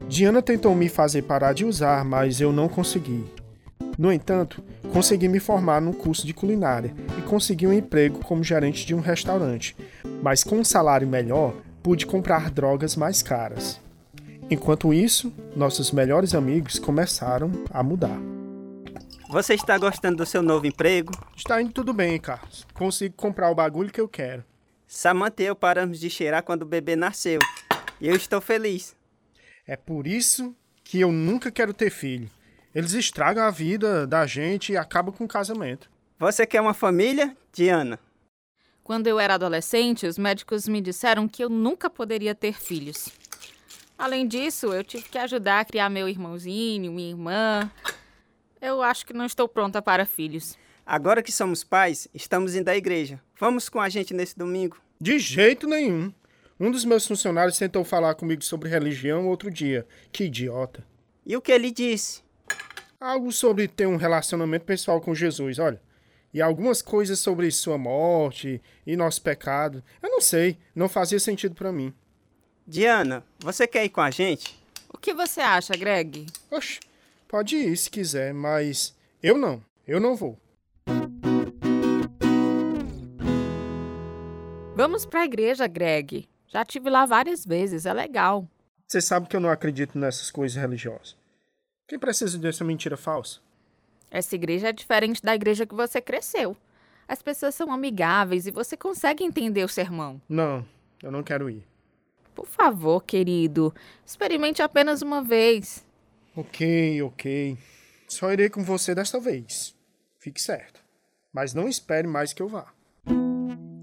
Diana 0.09 0.43
tentou 0.43 0.75
me 0.75 0.89
fazer 0.89 1.23
parar 1.23 1.53
de 1.53 1.65
usar, 1.65 2.05
mas 2.05 2.41
eu 2.41 2.53
não 2.53 2.69
consegui. 2.69 3.25
No 3.97 4.13
entanto, 4.13 4.61
consegui 4.93 5.29
me 5.29 5.39
formar 5.39 5.81
num 5.81 5.93
curso 5.93 6.27
de 6.27 6.35
culinária 6.35 6.93
e 7.17 7.23
consegui 7.23 7.69
um 7.69 7.73
emprego 7.73 8.19
como 8.19 8.43
gerente 8.43 8.85
de 8.85 8.97
um 8.97 9.01
restaurante, 9.01 9.77
mas 10.21 10.43
com 10.43 10.59
um 10.59 10.65
salário 10.65 11.07
melhor, 11.07 11.55
pude 11.83 12.07
comprar 12.07 12.51
drogas 12.51 12.97
mais 12.97 13.23
caras. 13.23 13.81
Enquanto 14.51 14.93
isso, 14.93 15.33
nossos 15.55 15.93
melhores 15.93 16.35
amigos 16.35 16.79
começaram 16.79 17.51
a 17.71 17.83
mudar. 17.83 18.19
Você 19.31 19.55
está 19.55 19.79
gostando 19.79 20.17
do 20.17 20.27
seu 20.27 20.43
novo 20.43 20.67
emprego? 20.67 21.13
Está 21.37 21.63
indo 21.63 21.73
tudo 21.73 21.93
bem, 21.93 22.19
Carlos. 22.19 22.67
Consigo 22.75 23.15
comprar 23.15 23.51
o 23.51 23.55
bagulho 23.55 23.93
que 23.93 24.01
eu 24.01 24.09
quero. 24.09 24.45
Samantha 24.89 25.45
e 25.45 25.47
eu 25.47 25.55
paramos 25.55 26.01
de 26.01 26.11
cheirar 26.11 26.43
quando 26.43 26.63
o 26.63 26.67
bebê 26.67 26.97
nasceu. 26.97 27.39
E 28.01 28.09
eu 28.09 28.17
estou 28.17 28.41
feliz. 28.41 28.97
É 29.65 29.77
por 29.77 30.09
isso 30.09 30.53
que 30.83 30.99
eu 30.99 31.13
nunca 31.13 31.53
quero 31.53 31.73
ter 31.73 31.91
filho. 31.91 32.29
Eles 32.75 32.93
estragam 32.93 33.45
a 33.45 33.51
vida 33.51 34.05
da 34.05 34.27
gente 34.27 34.73
e 34.73 34.77
acabam 34.77 35.15
com 35.15 35.25
o 35.25 35.29
casamento. 35.29 35.89
Você 36.19 36.45
quer 36.45 36.61
uma 36.61 36.75
família, 36.75 37.37
Diana? 37.53 38.01
Quando 38.83 39.07
eu 39.07 39.21
era 39.21 39.35
adolescente, 39.35 40.07
os 40.07 40.19
médicos 40.19 40.67
me 40.67 40.81
disseram 40.81 41.29
que 41.29 41.45
eu 41.45 41.49
nunca 41.49 41.89
poderia 41.89 42.35
ter 42.35 42.55
filhos. 42.61 43.09
Além 43.97 44.27
disso, 44.27 44.73
eu 44.73 44.83
tive 44.83 45.09
que 45.09 45.19
ajudar 45.19 45.61
a 45.61 45.65
criar 45.65 45.91
meu 45.91 46.09
irmãozinho, 46.09 46.91
minha 46.91 47.11
irmã. 47.11 47.71
Eu 48.61 48.83
acho 48.83 49.07
que 49.07 49.13
não 49.13 49.27
estou 49.27 49.47
pronta 49.47 49.83
para 49.83 50.07
filhos. 50.07 50.59
Agora 50.87 51.23
que 51.23 51.31
somos 51.31 51.63
pais, 51.63 52.09
estamos 52.13 52.57
indo 52.57 52.69
à 52.69 52.77
igreja. 52.77 53.21
Vamos 53.39 53.69
com 53.69 53.79
a 53.79 53.89
gente 53.89 54.13
nesse 54.13 54.37
domingo? 54.37 54.77
De 55.01 55.19
jeito 55.19 55.69
nenhum. 55.69 56.13
Um 56.59 56.71
dos 56.71 56.85
meus 56.85 57.07
funcionários 57.07 57.57
tentou 57.57 57.85
falar 57.85 58.15
comigo 58.15 58.43
sobre 58.43 58.69
religião 58.69 59.29
outro 59.29 59.51
dia. 59.51 59.87
Que 60.11 60.25
idiota. 60.25 60.85
E 61.25 61.37
o 61.37 61.41
que 61.41 61.53
ele 61.53 61.71
disse? 61.71 62.23
Algo 63.01 63.31
sobre 63.33 63.69
ter 63.69 63.87
um 63.87 63.97
relacionamento 63.97 64.65
pessoal 64.65 65.01
com 65.01 65.15
Jesus, 65.15 65.59
olha. 65.59 65.81
E 66.33 66.41
algumas 66.41 66.81
coisas 66.81 67.19
sobre 67.19 67.51
sua 67.51 67.77
morte 67.77 68.63
e 68.87 68.97
nosso 68.97 69.21
pecado. 69.23 69.83
Eu 70.03 70.11
não 70.11 70.21
sei, 70.21 70.59
não 70.75 70.89
fazia 70.89 71.19
sentido 71.19 71.55
para 71.55 71.73
mim. 71.73 71.93
Diana, 72.67 73.25
você 73.41 73.67
quer 73.67 73.85
ir 73.85 73.89
com 73.89 74.01
a 74.01 74.11
gente? 74.11 74.59
O 74.93 74.99
que 74.99 75.13
você 75.13 75.41
acha, 75.41 75.75
Greg? 75.75 76.27
Oxe, 76.51 76.79
Pode 77.31 77.55
ir 77.55 77.77
se 77.77 77.89
quiser, 77.89 78.35
mas 78.35 78.93
eu 79.23 79.39
não. 79.39 79.63
Eu 79.87 80.01
não 80.01 80.17
vou. 80.17 80.37
Vamos 84.75 85.07
para 85.07 85.21
a 85.21 85.25
igreja, 85.27 85.69
Greg. 85.69 86.29
Já 86.49 86.65
tive 86.65 86.91
lá 86.91 87.07
várias 87.07 87.47
vezes, 87.47 87.87
é 87.87 87.93
legal. 87.93 88.49
Você 88.85 89.01
sabe 89.01 89.29
que 89.29 89.37
eu 89.37 89.41
não 89.41 89.49
acredito 89.49 89.97
nessas 89.97 90.29
coisas 90.29 90.61
religiosas. 90.61 91.17
Quem 91.87 92.01
precisa 92.01 92.37
dessa 92.37 92.65
mentira 92.65 92.97
falsa? 92.97 93.39
Essa 94.11 94.35
igreja 94.35 94.69
é 94.69 94.73
diferente 94.73 95.23
da 95.23 95.35
igreja 95.35 95.65
que 95.65 95.75
você 95.75 96.01
cresceu. 96.01 96.57
As 97.07 97.23
pessoas 97.23 97.55
são 97.55 97.73
amigáveis 97.73 98.47
e 98.47 98.51
você 98.51 98.77
consegue 98.77 99.25
entender 99.25 99.65
o 99.65 99.69
sermão. 99.69 100.21
Não, 100.29 100.65
eu 101.03 101.11
não 101.11 101.23
quero 101.23 101.49
ir. 101.49 101.65
Por 102.35 102.47
favor, 102.47 103.05
querido, 103.05 103.75
experimente 104.05 104.63
apenas 104.63 105.03
uma 105.03 105.23
vez. 105.23 105.85
Ok, 106.37 107.03
ok. 107.03 107.59
Só 108.09 108.33
irei 108.33 108.49
com 108.49 108.63
você 108.63 108.95
desta 108.95 109.21
vez. 109.21 109.75
Fique 110.19 110.41
certo. 110.41 110.81
Mas 111.33 111.55
não 111.55 111.69
espere 111.69 112.07
mais 112.07 112.33
que 112.33 112.43
eu 112.43 112.49
vá. 112.49 112.73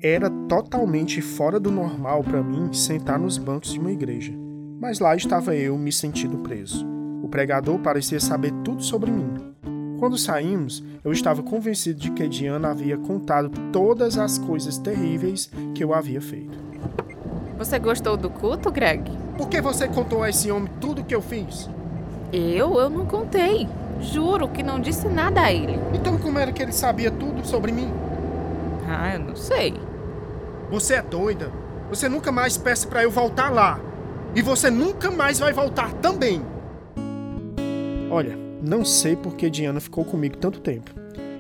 Era 0.02 0.30
totalmente 0.48 1.22
fora 1.22 1.60
do 1.60 1.72
normal 1.72 2.24
para 2.24 2.44
mim 2.44 2.72
sentar 2.72 3.18
nos 3.20 3.38
bancos 3.38 3.74
de 3.74 3.80
uma 3.80 3.92
igreja. 3.92 4.34
Mas 4.80 5.00
lá 5.00 5.16
estava 5.16 5.56
eu 5.56 5.78
me 5.78 5.92
sentindo 5.92 6.38
preso. 6.40 6.86
O 7.24 7.28
pregador 7.30 7.80
parecia 7.80 8.20
saber 8.20 8.52
tudo 8.64 8.84
sobre 8.84 9.10
mim. 9.10 9.56
Quando 10.00 10.18
saímos, 10.18 10.84
eu 11.04 11.12
estava 11.12 11.42
convencido 11.42 12.00
de 12.00 12.12
que 12.12 12.28
Diana 12.28 12.70
havia 12.70 12.98
contado 12.98 13.50
todas 13.72 14.18
as 14.18 14.38
coisas 14.38 14.78
terríveis 14.78 15.50
que 15.74 15.84
eu 15.84 15.94
havia 15.94 16.22
feito. 16.22 16.58
Você 17.58 17.80
gostou 17.80 18.16
do 18.16 18.30
culto, 18.30 18.72
Greg? 18.72 19.10
Por 19.36 19.50
que 19.50 19.60
você 19.60 19.88
contou 19.88 20.22
a 20.22 20.30
esse 20.30 20.52
homem 20.52 20.70
tudo 20.80 21.02
o 21.02 21.04
que 21.04 21.16
eu 21.16 21.22
fiz? 21.22 21.68
Eu? 22.32 22.80
Eu 22.80 22.90
não 22.90 23.08
contei. 23.08 23.68
Juro 24.00 24.48
que 24.48 24.62
não 24.62 24.80
disse 24.80 25.08
nada 25.08 25.42
a 25.42 25.52
ele. 25.52 25.80
Então 25.94 26.18
como 26.20 26.38
era 26.38 26.52
que 26.52 26.62
ele 26.62 26.72
sabia 26.72 27.10
tudo 27.10 27.46
sobre 27.48 27.72
mim? 27.72 27.92
Ah, 28.88 29.16
eu 29.16 29.20
não 29.20 29.36
sei. 29.36 29.74
Você 30.70 30.94
é 30.96 31.02
doida. 31.02 31.52
Você 31.90 32.08
nunca 32.08 32.32
mais 32.32 32.56
peça 32.56 32.88
para 32.88 33.02
eu 33.02 33.10
voltar 33.10 33.50
lá. 33.50 33.80
E 34.36 34.42
você 34.44 34.70
nunca 34.70 35.10
mais 35.10 35.40
vai 35.40 35.54
voltar 35.54 35.92
também. 35.94 36.44
Olha, 38.12 38.47
não 38.62 38.84
sei 38.86 39.16
por 39.16 39.36
que 39.36 39.50
Diana 39.50 39.80
ficou 39.80 40.04
comigo 40.06 40.38
tanto 40.38 40.60
tempo. 40.60 40.92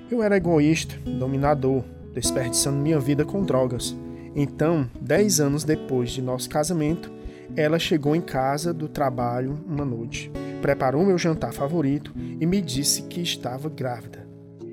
Eu 0.09 0.23
era 0.23 0.37
egoísta, 0.37 0.95
dominador, 1.05 1.83
desperdiçando 2.13 2.77
minha 2.77 2.99
vida 2.99 3.25
com 3.25 3.43
drogas. 3.43 3.95
Então, 4.35 4.89
dez 4.99 5.39
anos 5.39 5.63
depois 5.63 6.11
de 6.11 6.21
nosso 6.21 6.49
casamento, 6.49 7.11
ela 7.55 7.79
chegou 7.79 8.15
em 8.15 8.21
casa 8.21 8.73
do 8.73 8.87
trabalho 8.87 9.59
uma 9.67 9.85
noite 9.85 10.31
preparou 10.61 11.05
meu 11.05 11.17
jantar 11.17 11.53
favorito 11.53 12.13
e 12.39 12.45
me 12.45 12.61
disse 12.61 13.03
que 13.03 13.21
estava 13.21 13.69
grávida. 13.69 14.27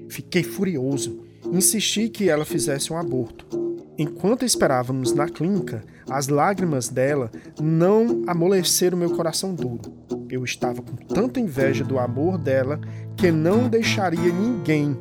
Fiquei 0.08 0.42
furioso. 0.42 1.22
Insisti 1.52 2.08
que 2.08 2.28
ela 2.28 2.44
fizesse 2.44 2.92
um 2.92 2.98
aborto. 2.98 3.63
Enquanto 3.96 4.44
esperávamos 4.44 5.12
na 5.12 5.28
clínica, 5.28 5.84
as 6.10 6.26
lágrimas 6.26 6.88
dela 6.88 7.30
não 7.60 8.22
amoleceram 8.26 8.98
meu 8.98 9.10
coração 9.10 9.54
duro. 9.54 9.92
Eu 10.28 10.42
estava 10.42 10.82
com 10.82 10.96
tanta 10.96 11.38
inveja 11.38 11.84
do 11.84 11.98
amor 11.98 12.36
dela 12.36 12.80
que 13.16 13.30
não 13.30 13.68
deixaria 13.68 14.32
ninguém, 14.32 14.98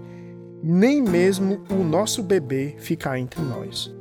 nem 0.61 1.01
mesmo 1.01 1.63
o 1.71 1.83
nosso 1.83 2.21
bebê, 2.21 2.75
ficar 2.77 3.17
entre 3.17 3.41
nós. 3.41 3.91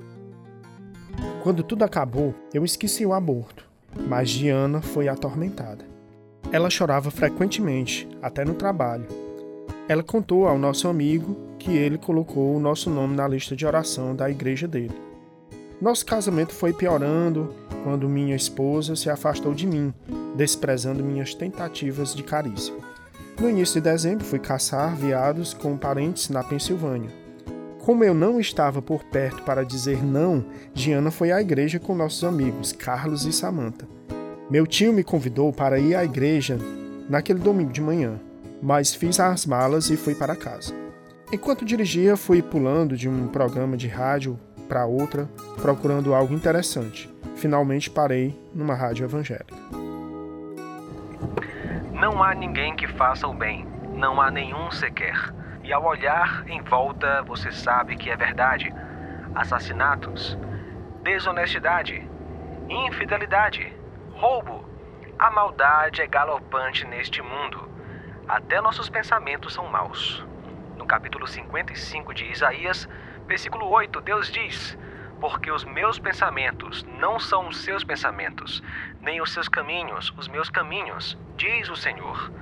Quando 1.42 1.62
tudo 1.62 1.84
acabou, 1.84 2.34
eu 2.52 2.62
esqueci 2.62 3.06
o 3.06 3.14
aborto, 3.14 3.66
mas 4.08 4.28
Diana 4.28 4.82
foi 4.82 5.08
atormentada. 5.08 5.84
Ela 6.52 6.68
chorava 6.68 7.10
frequentemente, 7.10 8.06
até 8.20 8.44
no 8.44 8.54
trabalho. 8.54 9.06
Ela 9.88 10.02
contou 10.02 10.46
ao 10.46 10.58
nosso 10.58 10.86
amigo 10.86 11.34
que 11.62 11.76
ele 11.76 11.96
colocou 11.96 12.56
o 12.56 12.60
nosso 12.60 12.90
nome 12.90 13.14
na 13.14 13.28
lista 13.28 13.54
de 13.54 13.64
oração 13.64 14.16
da 14.16 14.28
igreja 14.28 14.66
dele. 14.66 14.94
Nosso 15.80 16.04
casamento 16.04 16.52
foi 16.52 16.72
piorando 16.72 17.54
quando 17.84 18.08
minha 18.08 18.34
esposa 18.34 18.96
se 18.96 19.08
afastou 19.08 19.54
de 19.54 19.66
mim, 19.66 19.94
desprezando 20.36 21.04
minhas 21.04 21.34
tentativas 21.34 22.14
de 22.14 22.24
carícia. 22.24 22.74
No 23.40 23.48
início 23.48 23.80
de 23.80 23.88
dezembro, 23.88 24.24
fui 24.24 24.40
caçar 24.40 24.96
veados 24.96 25.54
com 25.54 25.76
parentes 25.76 26.28
na 26.28 26.42
Pensilvânia. 26.42 27.10
Como 27.78 28.02
eu 28.02 28.14
não 28.14 28.40
estava 28.40 28.82
por 28.82 29.04
perto 29.04 29.42
para 29.42 29.64
dizer 29.64 30.04
não, 30.04 30.44
Diana 30.74 31.12
foi 31.12 31.30
à 31.30 31.40
igreja 31.40 31.78
com 31.78 31.94
nossos 31.94 32.24
amigos 32.24 32.72
Carlos 32.72 33.24
e 33.24 33.32
Samantha. 33.32 33.86
Meu 34.50 34.66
tio 34.66 34.92
me 34.92 35.04
convidou 35.04 35.52
para 35.52 35.78
ir 35.78 35.94
à 35.94 36.04
igreja 36.04 36.58
naquele 37.08 37.38
domingo 37.38 37.72
de 37.72 37.80
manhã, 37.80 38.20
mas 38.60 38.94
fiz 38.94 39.18
as 39.20 39.46
malas 39.46 39.90
e 39.90 39.96
fui 39.96 40.14
para 40.14 40.36
casa. 40.36 40.81
Enquanto 41.34 41.64
dirigia, 41.64 42.14
fui 42.14 42.42
pulando 42.42 42.94
de 42.94 43.08
um 43.08 43.26
programa 43.26 43.74
de 43.74 43.88
rádio 43.88 44.38
para 44.68 44.84
outra, 44.84 45.26
procurando 45.62 46.14
algo 46.14 46.34
interessante. 46.34 47.10
Finalmente 47.36 47.88
parei 47.88 48.38
numa 48.54 48.74
rádio 48.74 49.06
evangélica. 49.06 49.56
Não 51.90 52.22
há 52.22 52.34
ninguém 52.34 52.76
que 52.76 52.86
faça 52.86 53.26
o 53.26 53.32
bem, 53.32 53.66
não 53.94 54.20
há 54.20 54.30
nenhum 54.30 54.70
sequer. 54.70 55.16
E 55.64 55.72
ao 55.72 55.82
olhar 55.86 56.46
em 56.46 56.60
volta, 56.60 57.22
você 57.22 57.50
sabe 57.50 57.96
que 57.96 58.10
é 58.10 58.16
verdade. 58.16 58.70
Assassinatos, 59.34 60.36
desonestidade, 61.02 62.06
infidelidade, 62.68 63.74
roubo. 64.12 64.68
A 65.18 65.30
maldade 65.30 66.02
é 66.02 66.06
galopante 66.06 66.86
neste 66.86 67.22
mundo. 67.22 67.70
Até 68.28 68.60
nossos 68.60 68.90
pensamentos 68.90 69.54
são 69.54 69.66
maus. 69.68 70.22
No 70.76 70.86
capítulo 70.86 71.26
55 71.26 72.14
de 72.14 72.24
Isaías, 72.30 72.88
versículo 73.26 73.68
8, 73.68 74.00
Deus 74.00 74.30
diz: 74.30 74.78
Porque 75.20 75.50
os 75.50 75.64
meus 75.64 75.98
pensamentos 75.98 76.82
não 76.84 77.18
são 77.18 77.48
os 77.48 77.58
seus 77.58 77.84
pensamentos, 77.84 78.62
nem 79.00 79.20
os 79.20 79.32
seus 79.32 79.48
caminhos, 79.48 80.12
os 80.16 80.28
meus 80.28 80.48
caminhos, 80.50 81.18
diz 81.36 81.68
o 81.68 81.76
Senhor. 81.76 82.32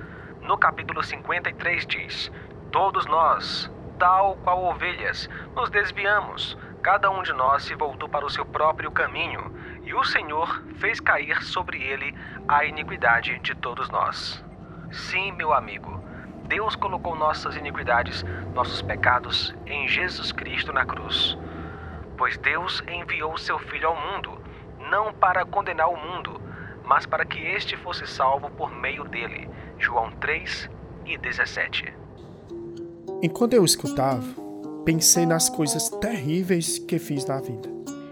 No 0.41 0.57
capítulo 0.57 1.03
53 1.03 1.85
diz: 1.85 2.31
Todos 2.71 3.05
nós, 3.05 3.71
tal 3.99 4.35
qual 4.37 4.63
ovelhas, 4.63 5.29
nos 5.55 5.69
desviamos, 5.69 6.57
cada 6.81 7.11
um 7.11 7.21
de 7.21 7.33
nós 7.33 7.63
se 7.63 7.75
voltou 7.75 8.09
para 8.09 8.25
o 8.25 8.29
seu 8.29 8.45
próprio 8.45 8.91
caminho, 8.91 9.55
e 9.83 9.93
o 9.93 10.03
Senhor 10.03 10.63
fez 10.79 10.99
cair 10.99 11.43
sobre 11.43 11.83
ele 11.83 12.15
a 12.47 12.65
iniquidade 12.65 13.37
de 13.39 13.53
todos 13.55 13.89
nós. 13.89 14.43
Sim, 14.91 15.31
meu 15.33 15.53
amigo, 15.53 16.03
Deus 16.51 16.75
colocou 16.75 17.15
nossas 17.15 17.55
iniquidades, 17.55 18.25
nossos 18.53 18.81
pecados 18.81 19.55
em 19.65 19.87
Jesus 19.87 20.33
Cristo 20.33 20.73
na 20.73 20.85
cruz. 20.85 21.37
Pois 22.17 22.35
Deus 22.35 22.83
enviou 22.91 23.37
seu 23.37 23.57
Filho 23.57 23.87
ao 23.87 23.95
mundo, 23.95 24.37
não 24.89 25.13
para 25.13 25.45
condenar 25.45 25.87
o 25.87 25.95
mundo, 25.95 26.41
mas 26.83 27.05
para 27.05 27.23
que 27.23 27.39
este 27.39 27.77
fosse 27.77 28.05
salvo 28.05 28.49
por 28.49 28.69
meio 28.69 29.05
dele. 29.05 29.49
João 29.79 30.11
3 30.19 30.69
e 31.05 31.17
17. 31.17 31.93
Enquanto 33.23 33.53
eu 33.53 33.63
escutava, 33.63 34.27
pensei 34.83 35.25
nas 35.25 35.49
coisas 35.49 35.87
terríveis 36.01 36.77
que 36.77 36.99
fiz 36.99 37.25
na 37.25 37.39
vida. 37.39 37.69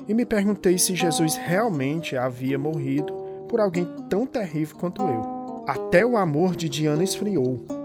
E 0.07 0.13
me 0.13 0.25
perguntei 0.25 0.77
se 0.77 0.95
Jesus 0.95 1.35
realmente 1.35 2.15
havia 2.15 2.57
morrido 2.57 3.11
por 3.49 3.59
alguém 3.59 3.85
tão 4.09 4.25
terrível 4.25 4.77
quanto 4.77 5.01
eu. 5.01 5.65
Até 5.67 6.05
o 6.05 6.15
amor 6.15 6.55
de 6.55 6.69
Diana 6.69 7.03
esfriou. 7.03 7.78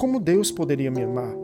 Como 0.00 0.18
Deus 0.18 0.50
poderia 0.50 0.90
me 0.90 1.02
amar? 1.02 1.34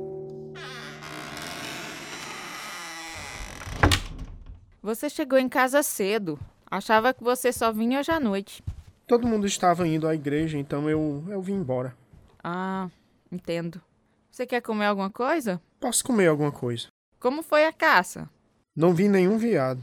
Você 4.83 5.11
chegou 5.11 5.39
em 5.39 5.47
casa 5.47 5.83
cedo. 5.83 6.41
Achava 6.71 7.13
que 7.13 7.23
você 7.23 7.53
só 7.53 7.71
vinha 7.71 8.01
hoje 8.01 8.11
à 8.11 8.19
noite. 8.19 8.65
Todo 9.07 9.27
mundo 9.27 9.47
estava 9.47 9.87
indo 9.87 10.09
à 10.09 10.15
igreja, 10.15 10.57
então 10.57 10.89
eu, 10.89 11.23
eu 11.29 11.43
vim 11.43 11.53
embora. 11.53 11.95
Ah, 12.43 12.89
entendo. 13.31 13.79
Você 14.31 14.47
quer 14.47 14.63
comer 14.63 14.87
alguma 14.87 15.11
coisa? 15.11 15.61
Posso 15.79 16.03
comer 16.03 16.29
alguma 16.29 16.51
coisa. 16.51 16.87
Como 17.21 17.43
foi 17.43 17.67
a 17.67 17.73
caça? 17.75 18.27
Não 18.75 18.95
vi 18.95 19.07
nenhum 19.07 19.37
veado, 19.37 19.83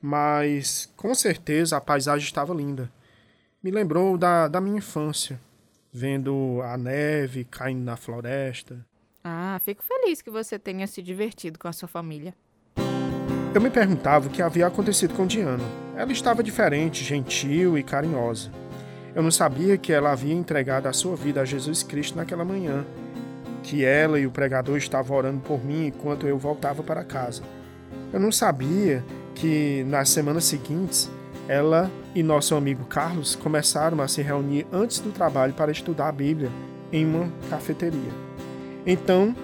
mas 0.00 0.90
com 0.96 1.14
certeza 1.14 1.76
a 1.76 1.80
paisagem 1.80 2.24
estava 2.24 2.54
linda 2.54 2.90
me 3.62 3.70
lembrou 3.70 4.16
da, 4.16 4.48
da 4.48 4.60
minha 4.60 4.78
infância, 4.78 5.40
vendo 5.92 6.60
a 6.62 6.76
neve 6.76 7.44
caindo 7.44 7.84
na 7.84 7.96
floresta. 7.96 8.84
Ah, 9.22 9.60
fico 9.64 9.82
feliz 9.82 10.22
que 10.22 10.30
você 10.30 10.58
tenha 10.58 10.86
se 10.86 11.02
divertido 11.02 11.58
com 11.58 11.68
a 11.68 11.72
sua 11.72 11.88
família. 11.88 12.34
Eu 13.54 13.60
me 13.60 13.70
perguntava 13.70 14.28
o 14.28 14.30
que 14.30 14.42
havia 14.42 14.66
acontecido 14.66 15.14
com 15.14 15.26
Diana. 15.26 15.64
Ela 15.96 16.12
estava 16.12 16.42
diferente, 16.42 17.02
gentil 17.02 17.76
e 17.76 17.82
carinhosa. 17.82 18.50
Eu 19.14 19.22
não 19.22 19.30
sabia 19.30 19.76
que 19.76 19.92
ela 19.92 20.12
havia 20.12 20.34
entregado 20.34 20.86
a 20.86 20.92
sua 20.92 21.16
vida 21.16 21.40
a 21.40 21.44
Jesus 21.44 21.82
Cristo 21.82 22.16
naquela 22.16 22.44
manhã, 22.44 22.86
que 23.62 23.84
ela 23.84 24.20
e 24.20 24.26
o 24.26 24.30
pregador 24.30 24.76
estavam 24.76 25.16
orando 25.16 25.40
por 25.40 25.64
mim 25.64 25.86
enquanto 25.86 26.26
eu 26.26 26.38
voltava 26.38 26.82
para 26.82 27.02
casa. 27.02 27.42
Eu 28.12 28.20
não 28.20 28.30
sabia 28.30 29.04
que 29.34 29.82
nas 29.88 30.10
semanas 30.10 30.44
seguintes 30.44 31.10
ela 31.48 31.90
e 32.14 32.22
nosso 32.22 32.54
amigo 32.54 32.84
Carlos 32.84 33.34
começaram 33.34 34.00
a 34.00 34.06
se 34.06 34.22
reunir 34.22 34.66
antes 34.70 35.00
do 35.00 35.10
trabalho 35.10 35.54
para 35.54 35.72
estudar 35.72 36.08
a 36.08 36.12
Bíblia 36.12 36.50
em 36.92 37.06
uma 37.06 37.32
cafeteria. 37.48 38.12
Então, 38.86 39.34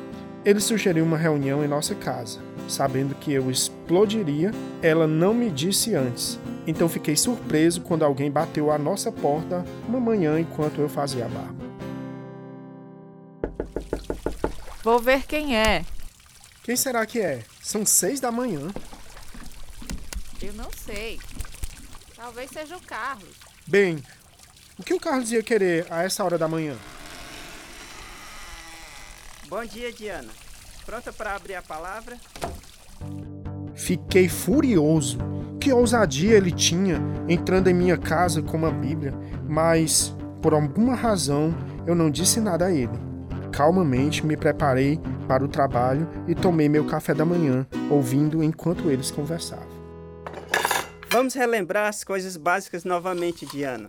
ele 0.45 0.61
sugeriu 0.61 1.05
uma 1.05 1.17
reunião 1.17 1.65
em 1.65 1.69
nossa 1.69 1.95
casa. 1.95 2.39
Sabendo 2.69 3.15
que 3.15 3.33
eu 3.33 3.51
explodiria, 3.51 4.53
ela 4.83 5.07
não 5.07 5.33
me 5.33 5.51
disse 5.51 5.95
antes. 5.95 6.39
Então 6.67 6.89
fiquei 6.89 7.17
surpreso 7.17 7.81
quando 7.81 8.05
alguém 8.05 8.31
bateu 8.31 8.71
à 8.71 8.79
nossa 8.79 9.11
porta 9.11 9.65
uma 9.89 10.01
manhã 10.01 10.39
enquanto 10.39 10.81
eu 10.81 10.89
fazia 10.89 11.25
a 11.25 11.29
barba. 11.29 11.65
Vou 14.83 14.99
ver 14.99 15.25
quem 15.27 15.57
é. 15.57 15.83
Quem 16.63 16.77
será 16.77 17.07
que 17.07 17.21
é? 17.21 17.43
São 17.63 17.87
seis 17.87 18.21
da 18.21 18.31
manhã. 18.31 18.69
Eu 20.43 20.53
não 20.53 20.71
sei. 20.71 21.19
Talvez 22.25 22.51
seja 22.51 22.75
o 22.75 22.81
Carlos. 22.81 23.37
Bem, 23.67 24.03
o 24.79 24.83
que 24.83 24.95
o 24.95 24.99
Carlos 24.99 25.31
ia 25.31 25.43
querer 25.43 25.87
a 25.91 26.05
essa 26.05 26.25
hora 26.25 26.39
da 26.39 26.49
manhã? 26.49 26.75
Bom 29.47 29.63
dia, 29.67 29.93
Diana. 29.93 30.31
Pronta 30.87 31.13
para 31.13 31.37
abrir 31.37 31.55
a 31.55 31.61
palavra? 31.61 32.17
Fiquei 33.75 34.27
furioso. 34.27 35.19
Que 35.61 35.71
ousadia 35.71 36.39
ele 36.39 36.51
tinha 36.51 36.99
entrando 37.29 37.69
em 37.69 37.75
minha 37.75 37.99
casa 37.99 38.41
com 38.41 38.57
uma 38.57 38.71
Bíblia, 38.71 39.13
mas 39.47 40.17
por 40.41 40.55
alguma 40.55 40.95
razão 40.95 41.55
eu 41.87 41.95
não 41.95 42.11
disse 42.11 42.41
nada 42.41 42.69
a 42.69 42.73
ele. 42.73 42.99
Calmamente 43.53 44.25
me 44.25 44.35
preparei 44.35 44.99
para 45.29 45.45
o 45.45 45.49
trabalho 45.49 46.09
e 46.27 46.35
tomei 46.35 46.71
meu 46.71 46.87
café 46.87 47.13
da 47.13 47.27
manhã, 47.27 47.67
ouvindo 47.91 48.43
enquanto 48.43 48.91
eles 48.91 49.11
conversavam. 49.11 49.84
Vamos 51.15 51.35
relembrar 51.35 51.87
as 51.89 52.03
coisas 52.03 52.37
básicas 52.37 52.83
novamente, 52.83 53.47
Diana. 53.47 53.89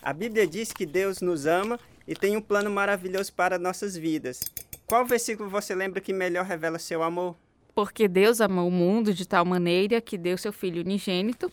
A 0.00 0.10
Bíblia 0.10 0.46
diz 0.46 0.72
que 0.72 0.86
Deus 0.86 1.20
nos 1.20 1.44
ama 1.44 1.78
e 2.08 2.14
tem 2.14 2.34
um 2.34 2.40
plano 2.40 2.70
maravilhoso 2.70 3.30
para 3.34 3.58
nossas 3.58 3.94
vidas. 3.94 4.40
Qual 4.86 5.04
versículo 5.04 5.50
você 5.50 5.74
lembra 5.74 6.00
que 6.00 6.14
melhor 6.14 6.46
revela 6.46 6.78
seu 6.78 7.02
amor? 7.02 7.36
Porque 7.74 8.08
Deus 8.08 8.40
amou 8.40 8.68
o 8.68 8.70
mundo 8.70 9.12
de 9.12 9.28
tal 9.28 9.44
maneira 9.44 10.00
que 10.00 10.16
deu 10.16 10.38
seu 10.38 10.50
Filho 10.50 10.80
unigênito, 10.80 11.52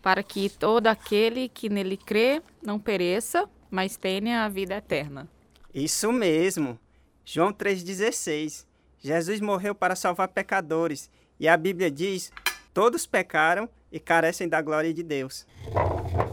para 0.00 0.22
que 0.22 0.48
todo 0.48 0.86
aquele 0.86 1.48
que 1.48 1.68
nele 1.68 1.96
crê 1.96 2.40
não 2.62 2.78
pereça, 2.78 3.50
mas 3.68 3.96
tenha 3.96 4.44
a 4.44 4.48
vida 4.48 4.76
eterna. 4.76 5.28
Isso 5.74 6.12
mesmo. 6.12 6.78
João 7.24 7.52
3,16. 7.52 8.64
Jesus 9.00 9.40
morreu 9.40 9.74
para 9.74 9.96
salvar 9.96 10.28
pecadores. 10.28 11.10
E 11.40 11.48
a 11.48 11.56
Bíblia 11.56 11.90
diz: 11.90 12.30
todos 12.72 13.04
pecaram 13.04 13.68
e 13.90 13.98
carecem 13.98 14.48
da 14.48 14.60
glória 14.60 14.92
de 14.92 15.02
Deus. 15.02 15.46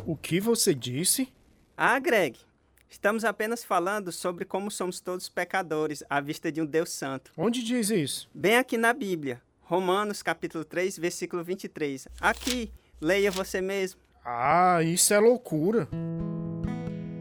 O 0.05 0.15
que 0.15 0.39
você 0.39 0.73
disse? 0.73 1.29
Ah, 1.77 1.99
Greg, 1.99 2.37
estamos 2.89 3.25
apenas 3.25 3.63
falando 3.63 4.11
sobre 4.11 4.45
como 4.45 4.69
somos 4.71 4.99
todos 4.99 5.29
pecadores 5.29 6.03
à 6.09 6.21
vista 6.21 6.51
de 6.51 6.61
um 6.61 6.65
Deus 6.65 6.91
santo. 6.91 7.31
Onde 7.37 7.63
diz 7.63 7.89
isso? 7.89 8.29
Bem 8.33 8.57
aqui 8.57 8.77
na 8.77 8.93
Bíblia, 8.93 9.41
Romanos 9.61 10.21
capítulo 10.21 10.63
3, 10.63 10.97
versículo 10.97 11.43
23. 11.43 12.07
Aqui, 12.21 12.71
leia 13.01 13.31
você 13.31 13.61
mesmo. 13.61 13.99
Ah, 14.23 14.81
isso 14.83 15.13
é 15.13 15.19
loucura. 15.19 15.87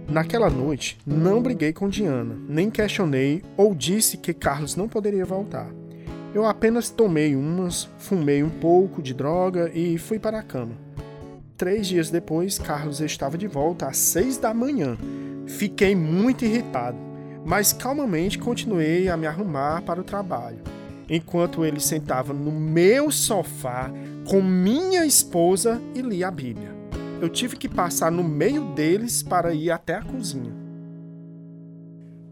Naquela 0.09 0.49
noite, 0.49 0.99
não 1.07 1.43
briguei 1.43 1.73
com 1.73 1.89
Diana, 1.89 2.37
nem 2.49 2.71
questionei 2.71 3.43
ou 3.57 3.75
disse 3.75 4.17
que 4.17 4.33
Carlos 4.33 4.77
não 4.77 4.89
poderia 4.89 5.25
voltar. 5.25 5.69
Eu 6.35 6.45
apenas 6.45 6.91
tomei 6.91 7.37
umas, 7.37 7.89
fumei 7.97 8.43
um 8.43 8.51
pouco 8.51 9.01
de 9.01 9.15
droga 9.15 9.71
e 9.73 9.97
fui 9.97 10.19
para 10.19 10.41
a 10.41 10.43
cama. 10.43 10.73
Três 11.57 11.87
dias 11.87 12.11
depois, 12.11 12.59
Carlos 12.59 13.01
estava 13.01 13.39
de 13.39 13.47
volta 13.47 13.87
às 13.87 13.97
seis 13.97 14.37
da 14.37 14.53
manhã. 14.53 14.99
Fiquei 15.47 15.95
muito 15.95 16.45
irritado, 16.45 16.99
mas 17.47 17.73
calmamente 17.73 18.37
continuei 18.37 19.09
a 19.09 19.17
me 19.17 19.29
arrumar 19.29 19.83
para 19.83 20.01
o 20.01 20.05
trabalho, 20.05 20.59
enquanto 21.09 21.65
ele 21.65 21.79
sentava 21.79 22.33
no 22.33 22.51
meu 22.51 23.13
sofá 23.13 23.89
com 24.29 24.43
minha 24.43 25.07
esposa 25.07 25.81
e 25.95 26.03
lia 26.03 26.27
a 26.27 26.33
Bíblia. 26.33 26.75
Eu 27.21 27.29
tive 27.29 27.57
que 27.57 27.69
passar 27.69 28.11
no 28.11 28.25
meio 28.25 28.75
deles 28.75 29.23
para 29.23 29.55
ir 29.55 29.71
até 29.71 29.95
a 29.95 30.03
cozinha. 30.03 30.64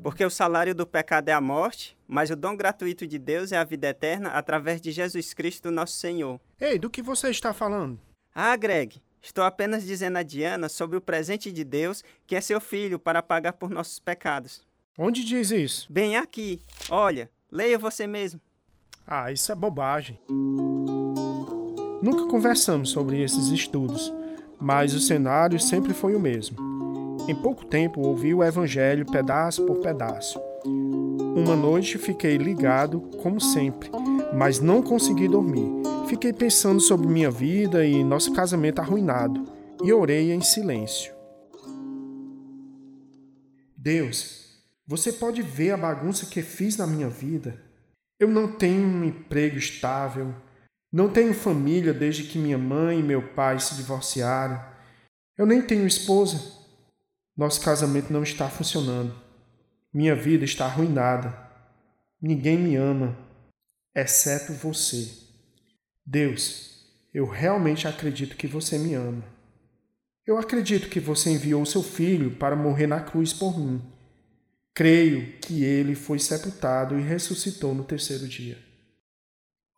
Porque 0.03 0.25
o 0.25 0.31
salário 0.31 0.75
do 0.75 0.87
pecado 0.87 1.29
é 1.29 1.33
a 1.33 1.41
morte, 1.41 1.97
mas 2.09 2.31
o 2.31 2.37
dom 2.37 2.57
gratuito 2.57 3.07
de 3.07 3.19
Deus 3.19 3.53
é 3.53 3.57
a 3.57 3.65
vida 3.65 3.89
eterna 3.89 4.31
através 4.31 4.81
de 4.81 4.91
Jesus 4.91 5.33
Cristo, 5.33 5.71
nosso 5.71 5.95
Senhor. 5.95 6.41
Ei, 6.61 6.79
do 6.79 6.91
que 6.91 7.03
você 7.03 7.31
está 7.31 7.53
falando? 7.53 7.99
Ah, 8.35 8.57
Greg, 8.57 9.01
estou 9.23 9.45
apenas 9.45 9.85
dizendo 9.85 10.19
a 10.19 10.23
Diana 10.23 10.69
sobre 10.69 10.97
o 10.97 11.01
presente 11.01 11.53
de 11.53 11.65
Deus, 11.65 12.03
que 12.27 12.35
é 12.35 12.41
seu 12.41 12.61
filho, 12.61 12.99
para 12.99 13.23
pagar 13.23 13.53
por 13.53 13.71
nossos 13.71 13.99
pecados. 13.99 14.63
Onde 14.99 15.25
diz 15.25 15.51
isso? 15.51 15.87
Bem 15.91 16.17
aqui. 16.17 16.61
Olha, 16.91 17.31
Leia 17.53 17.79
você 17.79 18.07
mesmo. 18.07 18.41
Ah, 19.07 19.31
isso 19.31 19.53
é 19.53 19.55
bobagem. 19.55 20.19
Nunca 22.03 22.27
conversamos 22.31 22.89
sobre 22.89 23.23
esses 23.23 23.49
estudos, 23.49 24.11
mas 24.59 24.95
o 24.95 25.01
cenário 25.01 25.61
sempre 25.61 25.93
foi 25.93 26.15
o 26.15 26.21
mesmo. 26.21 26.72
Em 27.29 27.35
pouco 27.35 27.65
tempo 27.65 28.01
ouvi 28.01 28.35
o 28.35 28.43
Evangelho 28.43 29.07
pedaço 29.07 29.65
por 29.65 29.79
pedaço. 29.79 30.41
Uma 31.37 31.55
noite 31.55 31.97
fiquei 31.97 32.37
ligado, 32.37 33.01
como 33.23 33.41
sempre, 33.41 33.91
mas 34.37 34.59
não 34.59 34.83
consegui 34.83 35.29
dormir. 35.29 35.71
Fiquei 36.09 36.33
pensando 36.33 36.81
sobre 36.81 37.07
minha 37.07 37.31
vida 37.31 37.87
e 37.87 38.03
nosso 38.03 38.33
casamento 38.33 38.81
arruinado, 38.81 39.45
e 39.83 39.93
orei 39.93 40.33
em 40.33 40.41
silêncio. 40.41 41.15
Deus, 43.77 44.61
você 44.87 45.13
pode 45.13 45.43
ver 45.43 45.71
a 45.71 45.77
bagunça 45.77 46.27
que 46.27 46.43
fiz 46.43 46.77
na 46.77 46.87
minha 46.87 47.09
vida? 47.09 47.59
Eu 48.19 48.29
não 48.29 48.49
tenho 48.49 48.87
um 48.87 49.05
emprego 49.05 49.57
estável, 49.57 50.35
não 50.93 51.09
tenho 51.09 51.33
família 51.33 51.95
desde 51.95 52.25
que 52.25 52.39
minha 52.39 52.59
mãe 52.59 52.99
e 52.99 53.03
meu 53.03 53.29
pai 53.29 53.59
se 53.59 53.75
divorciaram. 53.77 54.61
Eu 55.39 55.47
nem 55.47 55.63
tenho 55.63 55.87
esposa. 55.87 56.62
Nosso 57.37 57.61
casamento 57.61 58.13
não 58.13 58.23
está 58.23 58.49
funcionando. 58.49 59.15
Minha 59.93 60.15
vida 60.15 60.45
está 60.45 60.67
arruinada. 60.67 61.37
Ninguém 62.21 62.59
me 62.59 62.77
ama, 62.77 63.17
exceto 63.95 64.53
você. 64.53 65.11
Deus, 66.05 66.85
eu 67.13 67.27
realmente 67.27 67.89
acredito 67.89 68.37
que 68.37 68.47
você 68.47 68.79
me 68.79 68.95
ama. 68.95 69.25
Eu 70.27 70.39
acredito 70.39 70.89
que 70.89 71.01
você 71.01 71.31
enviou 71.31 71.67
seu 71.67 71.83
filho 71.83 72.37
para 72.37 72.55
morrer 72.55 72.87
na 72.87 73.01
cruz 73.01 73.33
por 73.33 73.59
mim. 73.59 73.83
Creio 74.75 75.39
que 75.41 75.65
ele 75.65 75.95
foi 75.95 76.19
sepultado 76.19 76.99
e 76.99 77.03
ressuscitou 77.03 77.75
no 77.75 77.85
terceiro 77.85 78.29
dia. 78.29 78.59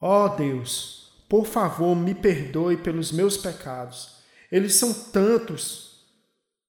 Ó 0.01 0.27
oh 0.27 0.29
Deus, 0.37 1.25
por 1.29 1.47
favor, 1.47 1.97
me 1.97 2.15
perdoe 2.15 2.77
pelos 2.77 3.11
meus 3.11 3.37
pecados. 3.37 4.19
Eles 4.53 4.75
são 4.75 4.93
tantos. 4.93 5.94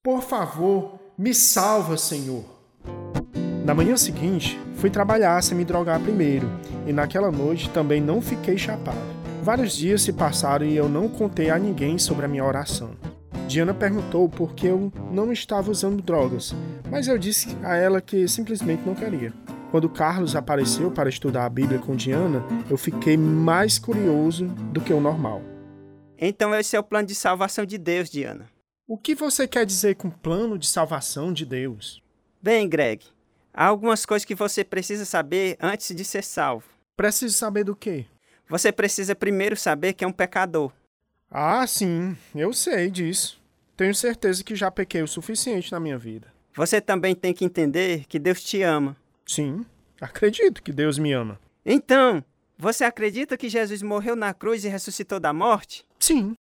Por 0.06 0.22
favor, 0.22 1.00
me 1.18 1.34
salva, 1.34 1.96
Senhor. 1.96 2.44
Na 3.64 3.74
manhã 3.74 3.96
seguinte, 3.96 4.56
fui 4.76 4.88
trabalhar 4.88 5.42
sem 5.42 5.58
me 5.58 5.64
drogar 5.64 6.00
primeiro, 6.00 6.48
e 6.86 6.92
naquela 6.92 7.32
noite 7.32 7.68
também 7.70 8.00
não 8.00 8.22
fiquei 8.22 8.56
chapado. 8.56 8.96
Vários 9.42 9.76
dias 9.76 10.02
se 10.02 10.12
passaram 10.12 10.64
e 10.64 10.76
eu 10.76 10.88
não 10.88 11.08
contei 11.08 11.50
a 11.50 11.58
ninguém 11.58 11.98
sobre 11.98 12.24
a 12.24 12.28
minha 12.28 12.44
oração. 12.44 12.90
Diana 13.48 13.74
perguntou 13.74 14.28
por 14.28 14.54
que 14.54 14.68
eu 14.68 14.92
não 15.10 15.32
estava 15.32 15.72
usando 15.72 16.00
drogas, 16.00 16.54
mas 16.88 17.08
eu 17.08 17.18
disse 17.18 17.56
a 17.64 17.74
ela 17.74 18.00
que 18.00 18.28
simplesmente 18.28 18.86
não 18.86 18.94
queria. 18.94 19.32
Quando 19.72 19.88
Carlos 19.88 20.36
apareceu 20.36 20.88
para 20.88 21.10
estudar 21.10 21.46
a 21.46 21.50
Bíblia 21.50 21.80
com 21.80 21.96
Diana, 21.96 22.44
eu 22.70 22.76
fiquei 22.76 23.16
mais 23.16 23.76
curioso 23.76 24.46
do 24.70 24.80
que 24.80 24.92
o 24.92 25.00
normal. 25.00 25.42
Então 26.16 26.54
esse 26.54 26.76
é 26.76 26.78
o 26.78 26.84
plano 26.84 27.08
de 27.08 27.14
salvação 27.16 27.66
de 27.66 27.76
Deus, 27.76 28.08
Diana. 28.08 28.54
O 28.88 28.96
que 28.96 29.16
você 29.16 29.48
quer 29.48 29.66
dizer 29.66 29.96
com 29.96 30.08
plano 30.08 30.56
de 30.56 30.68
salvação 30.68 31.32
de 31.32 31.44
Deus? 31.44 32.00
Bem, 32.40 32.68
Greg, 32.68 33.04
há 33.52 33.66
algumas 33.66 34.06
coisas 34.06 34.24
que 34.24 34.34
você 34.34 34.62
precisa 34.62 35.04
saber 35.04 35.56
antes 35.60 35.92
de 35.92 36.04
ser 36.04 36.22
salvo. 36.22 36.68
Preciso 36.96 37.36
saber 37.36 37.64
do 37.64 37.74
quê? 37.74 38.06
Você 38.48 38.70
precisa 38.70 39.16
primeiro 39.16 39.56
saber 39.56 39.92
que 39.92 40.04
é 40.04 40.06
um 40.06 40.12
pecador. 40.12 40.70
Ah, 41.28 41.66
sim, 41.66 42.16
eu 42.32 42.52
sei 42.52 42.88
disso. 42.88 43.42
Tenho 43.76 43.92
certeza 43.92 44.44
que 44.44 44.54
já 44.54 44.70
pequei 44.70 45.02
o 45.02 45.08
suficiente 45.08 45.72
na 45.72 45.80
minha 45.80 45.98
vida. 45.98 46.32
Você 46.54 46.80
também 46.80 47.12
tem 47.12 47.34
que 47.34 47.44
entender 47.44 48.04
que 48.06 48.20
Deus 48.20 48.40
te 48.40 48.62
ama 48.62 48.96
Sim, 49.26 49.66
acredito 50.00 50.62
que 50.62 50.72
Deus 50.72 50.96
me 50.96 51.12
ama. 51.12 51.40
Então, 51.64 52.24
você 52.56 52.84
acredita 52.84 53.36
que 53.36 53.48
Jesus 53.48 53.82
morreu 53.82 54.14
na 54.14 54.32
cruz 54.32 54.64
e 54.64 54.68
ressuscitou 54.68 55.18
da 55.18 55.32
morte? 55.32 55.84
Sim. 55.98 56.36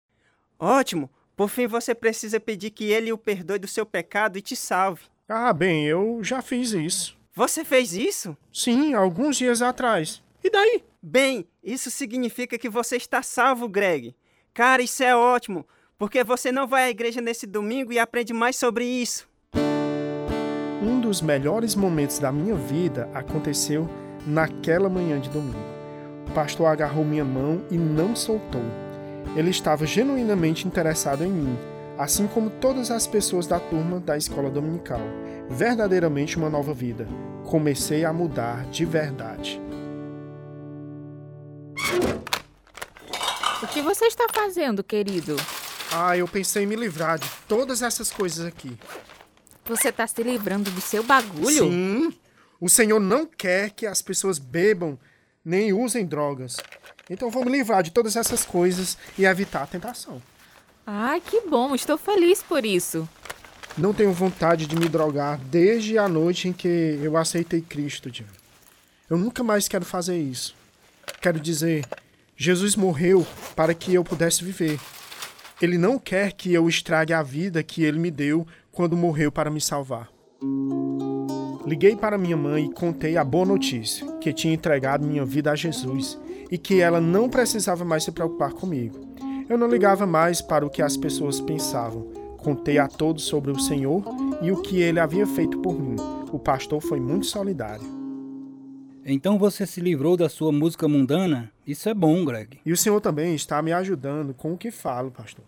Ótimo! 0.58 1.08
Por 1.42 1.48
fim, 1.48 1.66
você 1.66 1.92
precisa 1.92 2.38
pedir 2.38 2.70
que 2.70 2.84
ele 2.84 3.12
o 3.12 3.18
perdoe 3.18 3.58
do 3.58 3.66
seu 3.66 3.84
pecado 3.84 4.38
e 4.38 4.40
te 4.40 4.54
salve. 4.54 5.02
Ah, 5.28 5.52
bem, 5.52 5.84
eu 5.84 6.20
já 6.22 6.40
fiz 6.40 6.70
isso. 6.70 7.18
Você 7.34 7.64
fez 7.64 7.94
isso? 7.94 8.36
Sim, 8.52 8.94
alguns 8.94 9.38
dias 9.38 9.60
atrás. 9.60 10.22
E 10.44 10.48
daí? 10.48 10.84
Bem, 11.02 11.44
isso 11.60 11.90
significa 11.90 12.56
que 12.56 12.68
você 12.68 12.94
está 12.96 13.24
salvo, 13.24 13.68
Greg. 13.68 14.14
Cara, 14.54 14.82
isso 14.82 15.02
é 15.02 15.16
ótimo, 15.16 15.66
porque 15.98 16.22
você 16.22 16.52
não 16.52 16.68
vai 16.68 16.84
à 16.84 16.90
igreja 16.90 17.20
nesse 17.20 17.44
domingo 17.44 17.92
e 17.92 17.98
aprende 17.98 18.32
mais 18.32 18.54
sobre 18.54 18.84
isso. 18.84 19.28
Um 20.80 21.00
dos 21.00 21.20
melhores 21.20 21.74
momentos 21.74 22.20
da 22.20 22.30
minha 22.30 22.54
vida 22.54 23.10
aconteceu 23.12 23.90
naquela 24.24 24.88
manhã 24.88 25.18
de 25.18 25.28
domingo. 25.28 25.58
O 26.28 26.34
pastor 26.34 26.66
agarrou 26.68 27.04
minha 27.04 27.24
mão 27.24 27.66
e 27.68 27.76
não 27.76 28.14
soltou. 28.14 28.62
Ele 29.34 29.48
estava 29.48 29.86
genuinamente 29.86 30.68
interessado 30.68 31.24
em 31.24 31.30
mim, 31.32 31.58
assim 31.96 32.26
como 32.26 32.50
todas 32.50 32.90
as 32.90 33.06
pessoas 33.06 33.46
da 33.46 33.58
turma 33.58 33.98
da 33.98 34.16
escola 34.16 34.50
dominical. 34.50 35.00
Verdadeiramente 35.48 36.36
uma 36.36 36.50
nova 36.50 36.74
vida. 36.74 37.08
Comecei 37.46 38.04
a 38.04 38.12
mudar 38.12 38.66
de 38.66 38.84
verdade. 38.84 39.60
O 43.62 43.66
que 43.68 43.80
você 43.80 44.06
está 44.06 44.26
fazendo, 44.32 44.84
querido? 44.84 45.36
Ah, 45.90 46.16
eu 46.16 46.28
pensei 46.28 46.64
em 46.64 46.66
me 46.66 46.76
livrar 46.76 47.18
de 47.18 47.28
todas 47.48 47.80
essas 47.80 48.10
coisas 48.10 48.44
aqui. 48.44 48.76
Você 49.64 49.88
está 49.88 50.06
se 50.06 50.22
livrando 50.22 50.70
do 50.70 50.80
seu 50.80 51.02
bagulho? 51.02 51.70
Sim. 51.70 52.12
O 52.60 52.68
Senhor 52.68 53.00
não 53.00 53.24
quer 53.24 53.70
que 53.70 53.86
as 53.86 54.02
pessoas 54.02 54.38
bebam 54.38 54.98
nem 55.44 55.72
usem 55.72 56.04
drogas. 56.04 56.56
Então 57.10 57.30
me 57.30 57.50
livrar 57.50 57.82
de 57.82 57.90
todas 57.90 58.16
essas 58.16 58.44
coisas 58.44 58.96
e 59.18 59.24
evitar 59.24 59.62
a 59.62 59.66
tentação. 59.66 60.22
Ai, 60.86 61.20
que 61.20 61.42
bom. 61.42 61.74
Estou 61.74 61.98
feliz 61.98 62.42
por 62.42 62.64
isso. 62.64 63.08
Não 63.76 63.94
tenho 63.94 64.12
vontade 64.12 64.66
de 64.66 64.76
me 64.76 64.88
drogar 64.88 65.38
desde 65.38 65.96
a 65.98 66.08
noite 66.08 66.48
em 66.48 66.52
que 66.52 66.98
eu 67.02 67.16
aceitei 67.16 67.60
Cristo, 67.60 68.10
Diana. 68.10 68.32
Eu 69.08 69.16
nunca 69.16 69.42
mais 69.42 69.68
quero 69.68 69.84
fazer 69.84 70.18
isso. 70.18 70.54
Quero 71.20 71.40
dizer, 71.40 71.84
Jesus 72.36 72.76
morreu 72.76 73.26
para 73.54 73.74
que 73.74 73.94
eu 73.94 74.04
pudesse 74.04 74.44
viver. 74.44 74.78
Ele 75.60 75.78
não 75.78 75.98
quer 75.98 76.32
que 76.32 76.52
eu 76.52 76.68
estrague 76.68 77.12
a 77.12 77.22
vida 77.22 77.62
que 77.62 77.82
ele 77.82 77.98
me 77.98 78.10
deu 78.10 78.46
quando 78.70 78.96
morreu 78.96 79.30
para 79.30 79.50
me 79.50 79.60
salvar. 79.60 80.08
Liguei 81.66 81.94
para 81.94 82.18
minha 82.18 82.36
mãe 82.36 82.66
e 82.66 82.72
contei 82.72 83.16
a 83.16 83.24
boa 83.24 83.46
notícia, 83.46 84.06
que 84.18 84.32
tinha 84.32 84.52
entregado 84.52 85.06
minha 85.06 85.24
vida 85.24 85.52
a 85.52 85.56
Jesus 85.56 86.18
e 86.52 86.58
que 86.58 86.82
ela 86.82 87.00
não 87.00 87.30
precisava 87.30 87.82
mais 87.82 88.04
se 88.04 88.12
preocupar 88.12 88.52
comigo. 88.52 89.00
Eu 89.48 89.56
não 89.56 89.66
ligava 89.66 90.06
mais 90.06 90.42
para 90.42 90.66
o 90.66 90.68
que 90.68 90.82
as 90.82 90.98
pessoas 90.98 91.40
pensavam. 91.40 92.02
Contei 92.36 92.76
a 92.76 92.86
todos 92.86 93.24
sobre 93.24 93.50
o 93.50 93.58
Senhor 93.58 94.04
e 94.42 94.52
o 94.52 94.60
que 94.60 94.82
ele 94.82 95.00
havia 95.00 95.26
feito 95.26 95.58
por 95.60 95.80
mim. 95.80 95.96
O 96.30 96.38
pastor 96.38 96.82
foi 96.82 97.00
muito 97.00 97.24
solidário. 97.24 97.86
Então 99.02 99.38
você 99.38 99.66
se 99.66 99.80
livrou 99.80 100.14
da 100.14 100.28
sua 100.28 100.52
música 100.52 100.86
mundana? 100.86 101.50
Isso 101.66 101.88
é 101.88 101.94
bom, 101.94 102.22
Greg. 102.22 102.60
E 102.66 102.70
o 102.70 102.76
Senhor 102.76 103.00
também 103.00 103.34
está 103.34 103.62
me 103.62 103.72
ajudando 103.72 104.34
com 104.34 104.52
o 104.52 104.58
que 104.58 104.70
falo, 104.70 105.10
pastor. 105.10 105.46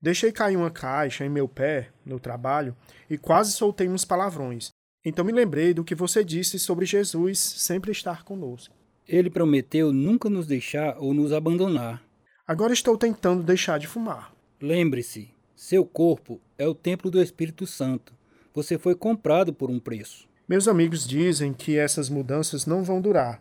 Deixei 0.00 0.30
cair 0.30 0.56
uma 0.56 0.70
caixa 0.70 1.26
em 1.26 1.28
meu 1.28 1.48
pé, 1.48 1.88
no 2.06 2.20
trabalho, 2.20 2.76
e 3.10 3.18
quase 3.18 3.50
soltei 3.50 3.88
uns 3.88 4.04
palavrões. 4.04 4.70
Então 5.04 5.24
me 5.24 5.32
lembrei 5.32 5.74
do 5.74 5.82
que 5.82 5.96
você 5.96 6.22
disse 6.22 6.60
sobre 6.60 6.86
Jesus 6.86 7.40
sempre 7.40 7.90
estar 7.90 8.22
conosco. 8.22 8.77
Ele 9.08 9.30
prometeu 9.30 9.90
nunca 9.90 10.28
nos 10.28 10.46
deixar 10.46 10.98
ou 10.98 11.14
nos 11.14 11.32
abandonar. 11.32 12.02
Agora 12.46 12.74
estou 12.74 12.98
tentando 12.98 13.42
deixar 13.42 13.78
de 13.78 13.86
fumar. 13.86 14.34
Lembre-se, 14.60 15.30
seu 15.56 15.82
corpo 15.82 16.38
é 16.58 16.68
o 16.68 16.74
templo 16.74 17.10
do 17.10 17.22
Espírito 17.22 17.66
Santo. 17.66 18.12
Você 18.54 18.76
foi 18.76 18.94
comprado 18.94 19.50
por 19.50 19.70
um 19.70 19.80
preço. 19.80 20.28
Meus 20.46 20.68
amigos 20.68 21.06
dizem 21.06 21.54
que 21.54 21.78
essas 21.78 22.10
mudanças 22.10 22.66
não 22.66 22.84
vão 22.84 23.00
durar, 23.00 23.40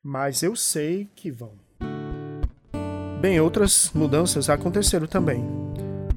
mas 0.00 0.44
eu 0.44 0.54
sei 0.54 1.08
que 1.16 1.28
vão. 1.28 1.52
Bem, 3.20 3.40
outras 3.40 3.90
mudanças 3.92 4.48
aconteceram 4.48 5.08
também. 5.08 5.44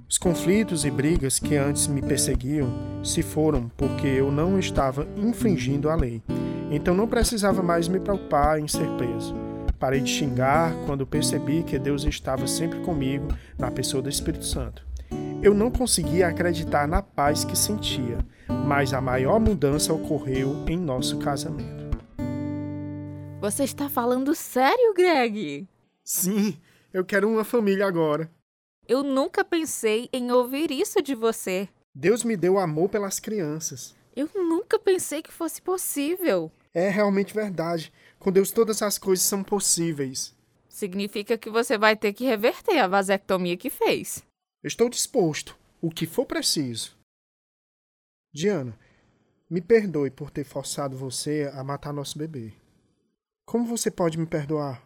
Os 0.08 0.19
conflitos 0.19 0.86
e 0.86 0.91
brigas 0.91 1.39
que 1.39 1.56
antes 1.56 1.88
me 1.88 2.01
perseguiam 2.01 2.71
se 3.03 3.23
foram 3.23 3.69
porque 3.69 4.06
eu 4.06 4.32
não 4.32 4.60
estava 4.60 5.08
infringindo 5.17 5.89
a 5.89 5.95
lei. 5.95 6.21
Então 6.75 6.95
não 6.95 7.07
precisava 7.07 7.62
mais 7.62 7.88
me 7.88 7.99
preocupar 7.99 8.59
em 8.59 8.67
ser 8.67 8.88
preso. 8.97 9.36
Parei 9.79 10.01
de 10.01 10.09
xingar 10.09 10.73
quando 10.88 11.05
percebi 11.05 11.62
que 11.62 11.77
Deus 11.77 12.03
estava 12.03 12.47
sempre 12.47 12.79
comigo 12.79 13.27
na 13.59 13.69
pessoa 13.69 14.01
do 14.01 14.09
Espírito 14.09 14.43
Santo. 14.43 14.83
Eu 15.43 15.53
não 15.53 15.69
conseguia 15.69 16.27
acreditar 16.27 16.88
na 16.88 16.99
paz 16.99 17.45
que 17.45 17.55
sentia, 17.55 18.17
mas 18.65 18.91
a 18.91 18.99
maior 18.99 19.39
mudança 19.39 19.93
ocorreu 19.93 20.65
em 20.67 20.75
nosso 20.75 21.19
casamento. 21.19 21.95
Você 23.39 23.65
está 23.65 23.88
falando 23.88 24.33
sério, 24.33 24.95
Greg? 24.95 25.67
Sim, 26.03 26.57
eu 26.91 27.05
quero 27.05 27.29
uma 27.29 27.43
família 27.43 27.86
agora. 27.86 28.31
Eu 28.88 29.03
nunca 29.03 29.45
pensei 29.45 30.09
em 30.12 30.31
ouvir 30.31 30.71
isso 30.71 31.03
de 31.03 31.13
você. 31.13 31.69
Deus 31.93 32.23
me 32.23 32.36
deu 32.36 32.57
amor 32.57 32.89
pelas 32.89 33.19
crianças. 33.19 33.95
Eu 34.15 34.27
nunca 34.33 34.79
pensei 34.79 35.21
que 35.21 35.31
fosse 35.31 35.62
possível. 35.62 36.51
É 36.73 36.89
realmente 36.89 37.33
verdade. 37.33 37.93
Com 38.17 38.31
Deus 38.31 38.51
todas 38.51 38.81
as 38.81 38.97
coisas 38.97 39.25
são 39.25 39.43
possíveis. 39.43 40.36
Significa 40.67 41.38
que 41.38 41.49
você 41.49 41.77
vai 41.77 41.95
ter 41.95 42.13
que 42.13 42.25
reverter 42.25 42.79
a 42.79 42.88
vasectomia 42.88 43.55
que 43.55 43.69
fez. 43.69 44.23
Estou 44.63 44.89
disposto, 44.89 45.55
o 45.81 45.91
que 45.91 46.07
for 46.07 46.25
preciso. 46.25 46.97
Diana, 48.33 48.77
me 49.49 49.62
perdoe 49.62 50.09
por 50.09 50.31
ter 50.31 50.43
forçado 50.43 50.97
você 50.97 51.51
a 51.53 51.63
matar 51.63 51.93
nosso 51.93 52.17
bebê. 52.17 52.53
Como 53.45 53.65
você 53.65 53.91
pode 53.91 54.17
me 54.17 54.25
perdoar? 54.25 54.81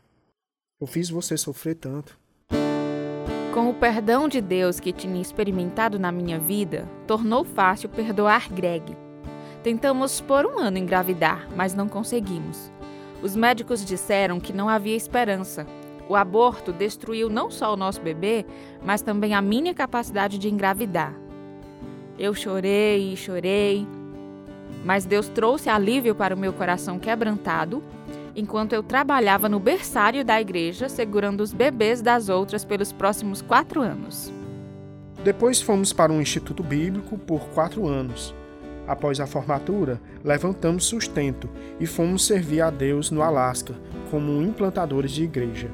Eu 0.81 0.87
fiz 0.87 1.09
você 1.09 1.37
sofrer 1.37 1.75
tanto. 1.75 2.19
Com 3.53 3.69
o 3.69 3.73
perdão 3.73 4.27
de 4.27 4.41
Deus 4.41 4.79
que 4.79 4.91
tinha 4.91 5.21
experimentado 5.21 5.97
na 5.97 6.11
minha 6.11 6.37
vida, 6.37 6.85
tornou 7.07 7.45
fácil 7.45 7.87
perdoar 7.87 8.51
Greg. 8.51 9.06
Tentamos 9.67 10.21
por 10.21 10.45
um 10.45 10.59
ano 10.59 10.77
engravidar, 10.77 11.45
mas 11.53 11.73
não 11.73 11.89
conseguimos. 11.89 12.71
Os 13.21 13.35
médicos 13.35 13.83
disseram 13.83 14.39
que 14.39 14.53
não 14.53 14.69
havia 14.69 14.95
esperança. 14.95 15.67
O 16.07 16.15
aborto 16.15 16.71
destruiu 16.71 17.29
não 17.29 17.51
só 17.51 17.73
o 17.73 17.75
nosso 17.75 17.99
bebê, 17.99 18.45
mas 18.81 19.01
também 19.01 19.33
a 19.33 19.41
minha 19.41 19.73
capacidade 19.73 20.37
de 20.37 20.47
engravidar. 20.47 21.13
Eu 22.17 22.33
chorei 22.33 23.11
e 23.11 23.17
chorei, 23.17 23.85
mas 24.85 25.03
Deus 25.03 25.27
trouxe 25.27 25.69
alívio 25.69 26.15
para 26.15 26.33
o 26.33 26.39
meu 26.39 26.53
coração 26.53 26.97
quebrantado 26.97 27.83
enquanto 28.37 28.71
eu 28.71 28.81
trabalhava 28.81 29.49
no 29.49 29.59
berçário 29.59 30.23
da 30.23 30.39
igreja 30.39 30.87
segurando 30.87 31.41
os 31.41 31.51
bebês 31.51 32.01
das 32.01 32.29
outras 32.29 32.63
pelos 32.63 32.93
próximos 32.93 33.41
quatro 33.41 33.81
anos. 33.81 34.31
Depois 35.25 35.61
fomos 35.61 35.91
para 35.91 36.13
um 36.13 36.21
instituto 36.21 36.63
bíblico 36.63 37.17
por 37.17 37.49
quatro 37.49 37.85
anos. 37.85 38.33
Após 38.87 39.19
a 39.19 39.27
formatura, 39.27 39.99
levantamos 40.23 40.85
sustento 40.85 41.49
e 41.79 41.85
fomos 41.85 42.25
servir 42.25 42.61
a 42.61 42.69
Deus 42.69 43.11
no 43.11 43.21
Alasca 43.21 43.75
como 44.09 44.41
implantadores 44.41 45.11
de 45.11 45.25
igreja. 45.25 45.69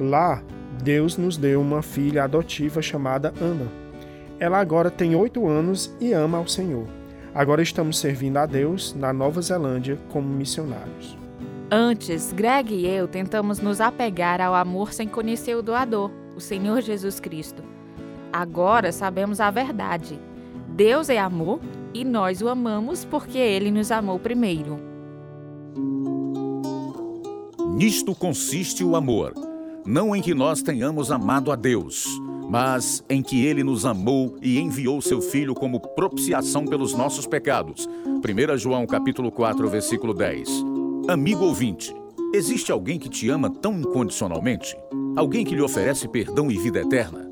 Lá, 0.00 0.42
Deus 0.82 1.16
nos 1.16 1.36
deu 1.36 1.60
uma 1.60 1.80
filha 1.82 2.24
adotiva 2.24 2.82
chamada 2.82 3.32
Ana. 3.40 3.68
Ela 4.40 4.58
agora 4.58 4.90
tem 4.90 5.14
oito 5.14 5.46
anos 5.46 5.94
e 6.00 6.12
ama 6.12 6.38
ao 6.38 6.48
Senhor. 6.48 6.86
Agora 7.32 7.62
estamos 7.62 7.98
servindo 7.98 8.38
a 8.38 8.46
Deus 8.46 8.94
na 8.94 9.12
Nova 9.12 9.40
Zelândia 9.40 9.96
como 10.08 10.28
missionários. 10.28 11.16
Antes, 11.70 12.32
Greg 12.32 12.74
e 12.74 12.88
eu 12.88 13.06
tentamos 13.06 13.60
nos 13.60 13.80
apegar 13.80 14.40
ao 14.40 14.54
amor 14.54 14.92
sem 14.92 15.06
conhecer 15.06 15.54
o 15.54 15.62
doador, 15.62 16.10
o 16.34 16.40
Senhor 16.40 16.80
Jesus 16.80 17.20
Cristo. 17.20 17.62
Agora 18.32 18.90
sabemos 18.90 19.38
a 19.38 19.50
verdade. 19.52 20.18
Deus 20.68 21.08
é 21.08 21.18
amor 21.18 21.60
e 21.92 22.04
nós 22.04 22.40
o 22.40 22.48
amamos 22.48 23.04
porque 23.04 23.38
ele 23.38 23.70
nos 23.70 23.90
amou 23.90 24.18
primeiro. 24.18 24.78
Nisto 27.74 28.14
consiste 28.14 28.84
o 28.84 28.94
amor, 28.94 29.32
não 29.86 30.14
em 30.14 30.20
que 30.20 30.34
nós 30.34 30.60
tenhamos 30.60 31.10
amado 31.10 31.50
a 31.50 31.56
Deus, 31.56 32.06
mas 32.50 33.02
em 33.08 33.22
que 33.22 33.46
ele 33.46 33.62
nos 33.62 33.86
amou 33.86 34.36
e 34.42 34.58
enviou 34.58 35.00
seu 35.00 35.22
filho 35.22 35.54
como 35.54 35.80
propiciação 35.80 36.64
pelos 36.66 36.92
nossos 36.92 37.26
pecados. 37.26 37.88
1 38.06 38.58
João 38.58 38.86
capítulo 38.86 39.30
4, 39.30 39.68
versículo 39.68 40.12
10. 40.12 40.64
Amigo 41.08 41.44
ouvinte, 41.44 41.94
existe 42.34 42.70
alguém 42.70 42.98
que 42.98 43.08
te 43.08 43.30
ama 43.30 43.48
tão 43.48 43.78
incondicionalmente? 43.78 44.76
Alguém 45.16 45.44
que 45.44 45.54
lhe 45.54 45.62
oferece 45.62 46.08
perdão 46.08 46.50
e 46.50 46.58
vida 46.58 46.80
eterna? 46.80 47.30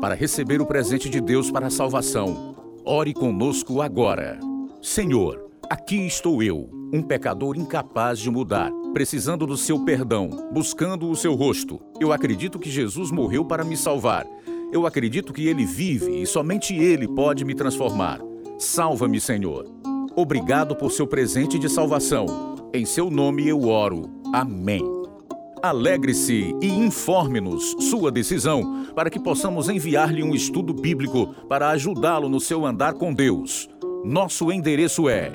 Para 0.00 0.14
receber 0.14 0.60
o 0.60 0.66
presente 0.66 1.08
de 1.08 1.20
Deus 1.20 1.50
para 1.50 1.68
a 1.68 1.70
salvação, 1.70 2.55
ore 2.86 3.12
conosco 3.12 3.82
agora. 3.82 4.38
Senhor, 4.80 5.50
aqui 5.68 6.06
estou 6.06 6.40
eu, 6.40 6.70
um 6.94 7.02
pecador 7.02 7.56
incapaz 7.56 8.20
de 8.20 8.30
mudar, 8.30 8.70
precisando 8.92 9.44
do 9.44 9.56
seu 9.56 9.84
perdão, 9.84 10.30
buscando 10.52 11.10
o 11.10 11.16
seu 11.16 11.34
rosto. 11.34 11.80
Eu 12.00 12.12
acredito 12.12 12.60
que 12.60 12.70
Jesus 12.70 13.10
morreu 13.10 13.44
para 13.44 13.64
me 13.64 13.76
salvar. 13.76 14.24
Eu 14.72 14.86
acredito 14.86 15.32
que 15.32 15.48
ele 15.48 15.66
vive 15.66 16.22
e 16.22 16.26
somente 16.26 16.76
ele 16.76 17.08
pode 17.08 17.44
me 17.44 17.54
transformar. 17.54 18.20
Salva-me, 18.56 19.20
Senhor. 19.20 19.66
Obrigado 20.14 20.76
por 20.76 20.92
seu 20.92 21.08
presente 21.08 21.58
de 21.58 21.68
salvação. 21.68 22.54
Em 22.72 22.84
seu 22.84 23.10
nome 23.10 23.48
eu 23.48 23.68
oro. 23.68 24.08
Amém. 24.32 24.95
Alegre-se 25.68 26.54
e 26.62 26.68
informe-nos 26.68 27.74
sua 27.90 28.12
decisão 28.12 28.86
para 28.94 29.10
que 29.10 29.18
possamos 29.18 29.68
enviar-lhe 29.68 30.22
um 30.22 30.32
estudo 30.32 30.72
bíblico 30.72 31.34
para 31.48 31.70
ajudá-lo 31.70 32.28
no 32.28 32.38
seu 32.38 32.64
andar 32.64 32.94
com 32.94 33.12
Deus. 33.12 33.68
Nosso 34.04 34.52
endereço 34.52 35.08
é 35.08 35.32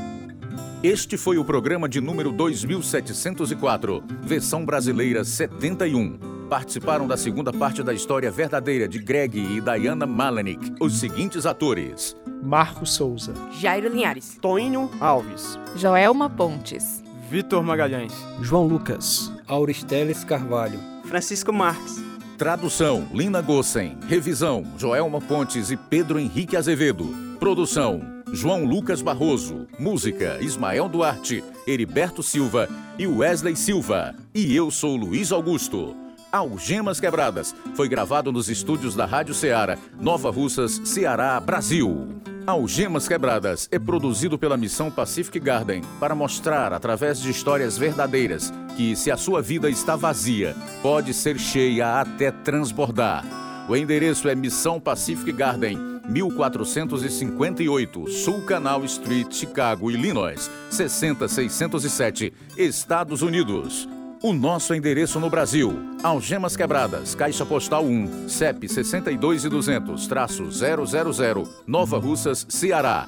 Este 0.83 1.15
foi 1.15 1.37
o 1.37 1.45
programa 1.45 1.87
de 1.87 2.01
número 2.01 2.29
2704, 2.29 4.03
versão 4.21 4.65
brasileira 4.65 5.23
71. 5.23 6.19
Participaram 6.49 7.07
da 7.07 7.15
segunda 7.15 7.53
parte 7.53 7.81
da 7.81 7.93
história 7.93 8.29
verdadeira 8.29 8.85
de 8.85 8.99
Greg 8.99 9.39
e 9.39 9.61
Diana 9.61 10.05
Malenik 10.05 10.73
os 10.81 10.99
seguintes 10.99 11.45
atores: 11.45 12.17
Marcos 12.43 12.95
Souza, 12.95 13.33
Jairo 13.61 13.87
Linhares, 13.87 14.37
Toínio 14.41 14.91
Alves, 14.99 15.57
Joelma 15.77 16.29
Pontes, 16.29 17.01
Vitor 17.31 17.63
Magalhães, 17.63 18.11
João 18.41 18.67
Lucas, 18.67 19.31
Auristeles 19.47 20.25
Carvalho, 20.25 20.81
Francisco 21.05 21.53
Marques. 21.53 22.03
Tradução: 22.37 23.07
Lina 23.13 23.41
Gossen. 23.41 23.97
Revisão: 24.05 24.65
Joelma 24.77 25.21
Pontes 25.21 25.71
e 25.71 25.77
Pedro 25.77 26.19
Henrique 26.19 26.57
Azevedo. 26.57 27.07
Produção: 27.39 28.12
João 28.33 28.65
Lucas 28.65 28.99
Barroso. 29.03 29.67
Música: 29.77 30.39
Ismael 30.41 30.89
Duarte, 30.89 31.43
Heriberto 31.67 32.23
Silva 32.23 32.67
e 32.97 33.05
Wesley 33.05 33.55
Silva. 33.55 34.15
E 34.33 34.55
eu 34.55 34.71
sou 34.71 34.95
Luiz 34.95 35.31
Augusto. 35.31 35.95
Algemas 36.31 36.99
Quebradas 36.99 37.53
foi 37.75 37.87
gravado 37.87 38.31
nos 38.31 38.49
estúdios 38.49 38.95
da 38.95 39.05
Rádio 39.05 39.35
Ceará, 39.35 39.77
Nova 40.01 40.31
Russas, 40.31 40.81
Ceará, 40.83 41.39
Brasil. 41.39 42.07
Algemas 42.47 43.07
Quebradas 43.07 43.69
é 43.71 43.77
produzido 43.77 44.37
pela 44.39 44.57
Missão 44.57 44.89
Pacific 44.89 45.39
Garden 45.39 45.83
para 45.99 46.15
mostrar, 46.15 46.73
através 46.73 47.21
de 47.21 47.29
histórias 47.29 47.77
verdadeiras, 47.77 48.51
que 48.75 48.95
se 48.95 49.11
a 49.11 49.15
sua 49.15 49.43
vida 49.43 49.69
está 49.69 49.95
vazia, 49.95 50.55
pode 50.81 51.13
ser 51.13 51.37
cheia 51.37 52.01
até 52.01 52.31
transbordar. 52.31 53.23
O 53.69 53.75
endereço 53.75 54.27
é 54.27 54.33
Missão 54.33 54.79
Pacific 54.79 55.31
Garden, 55.31 55.92
1458, 56.05 58.09
Sul 58.09 58.41
Canal 58.41 58.83
Street, 58.85 59.33
Chicago, 59.33 59.91
Illinois, 59.91 60.49
60607, 60.69 62.33
Estados 62.57 63.21
Unidos. 63.21 63.87
O 64.21 64.31
nosso 64.33 64.73
endereço 64.73 65.19
no 65.19 65.29
Brasil: 65.29 65.77
Algemas 66.01 66.55
Quebradas, 66.55 67.13
Caixa 67.13 67.45
Postal 67.45 67.83
1, 67.85 68.29
CEP 68.29 68.67
62200-000, 68.67 71.47
Nova 71.67 71.97
Russas, 71.97 72.45
Ceará. 72.49 73.05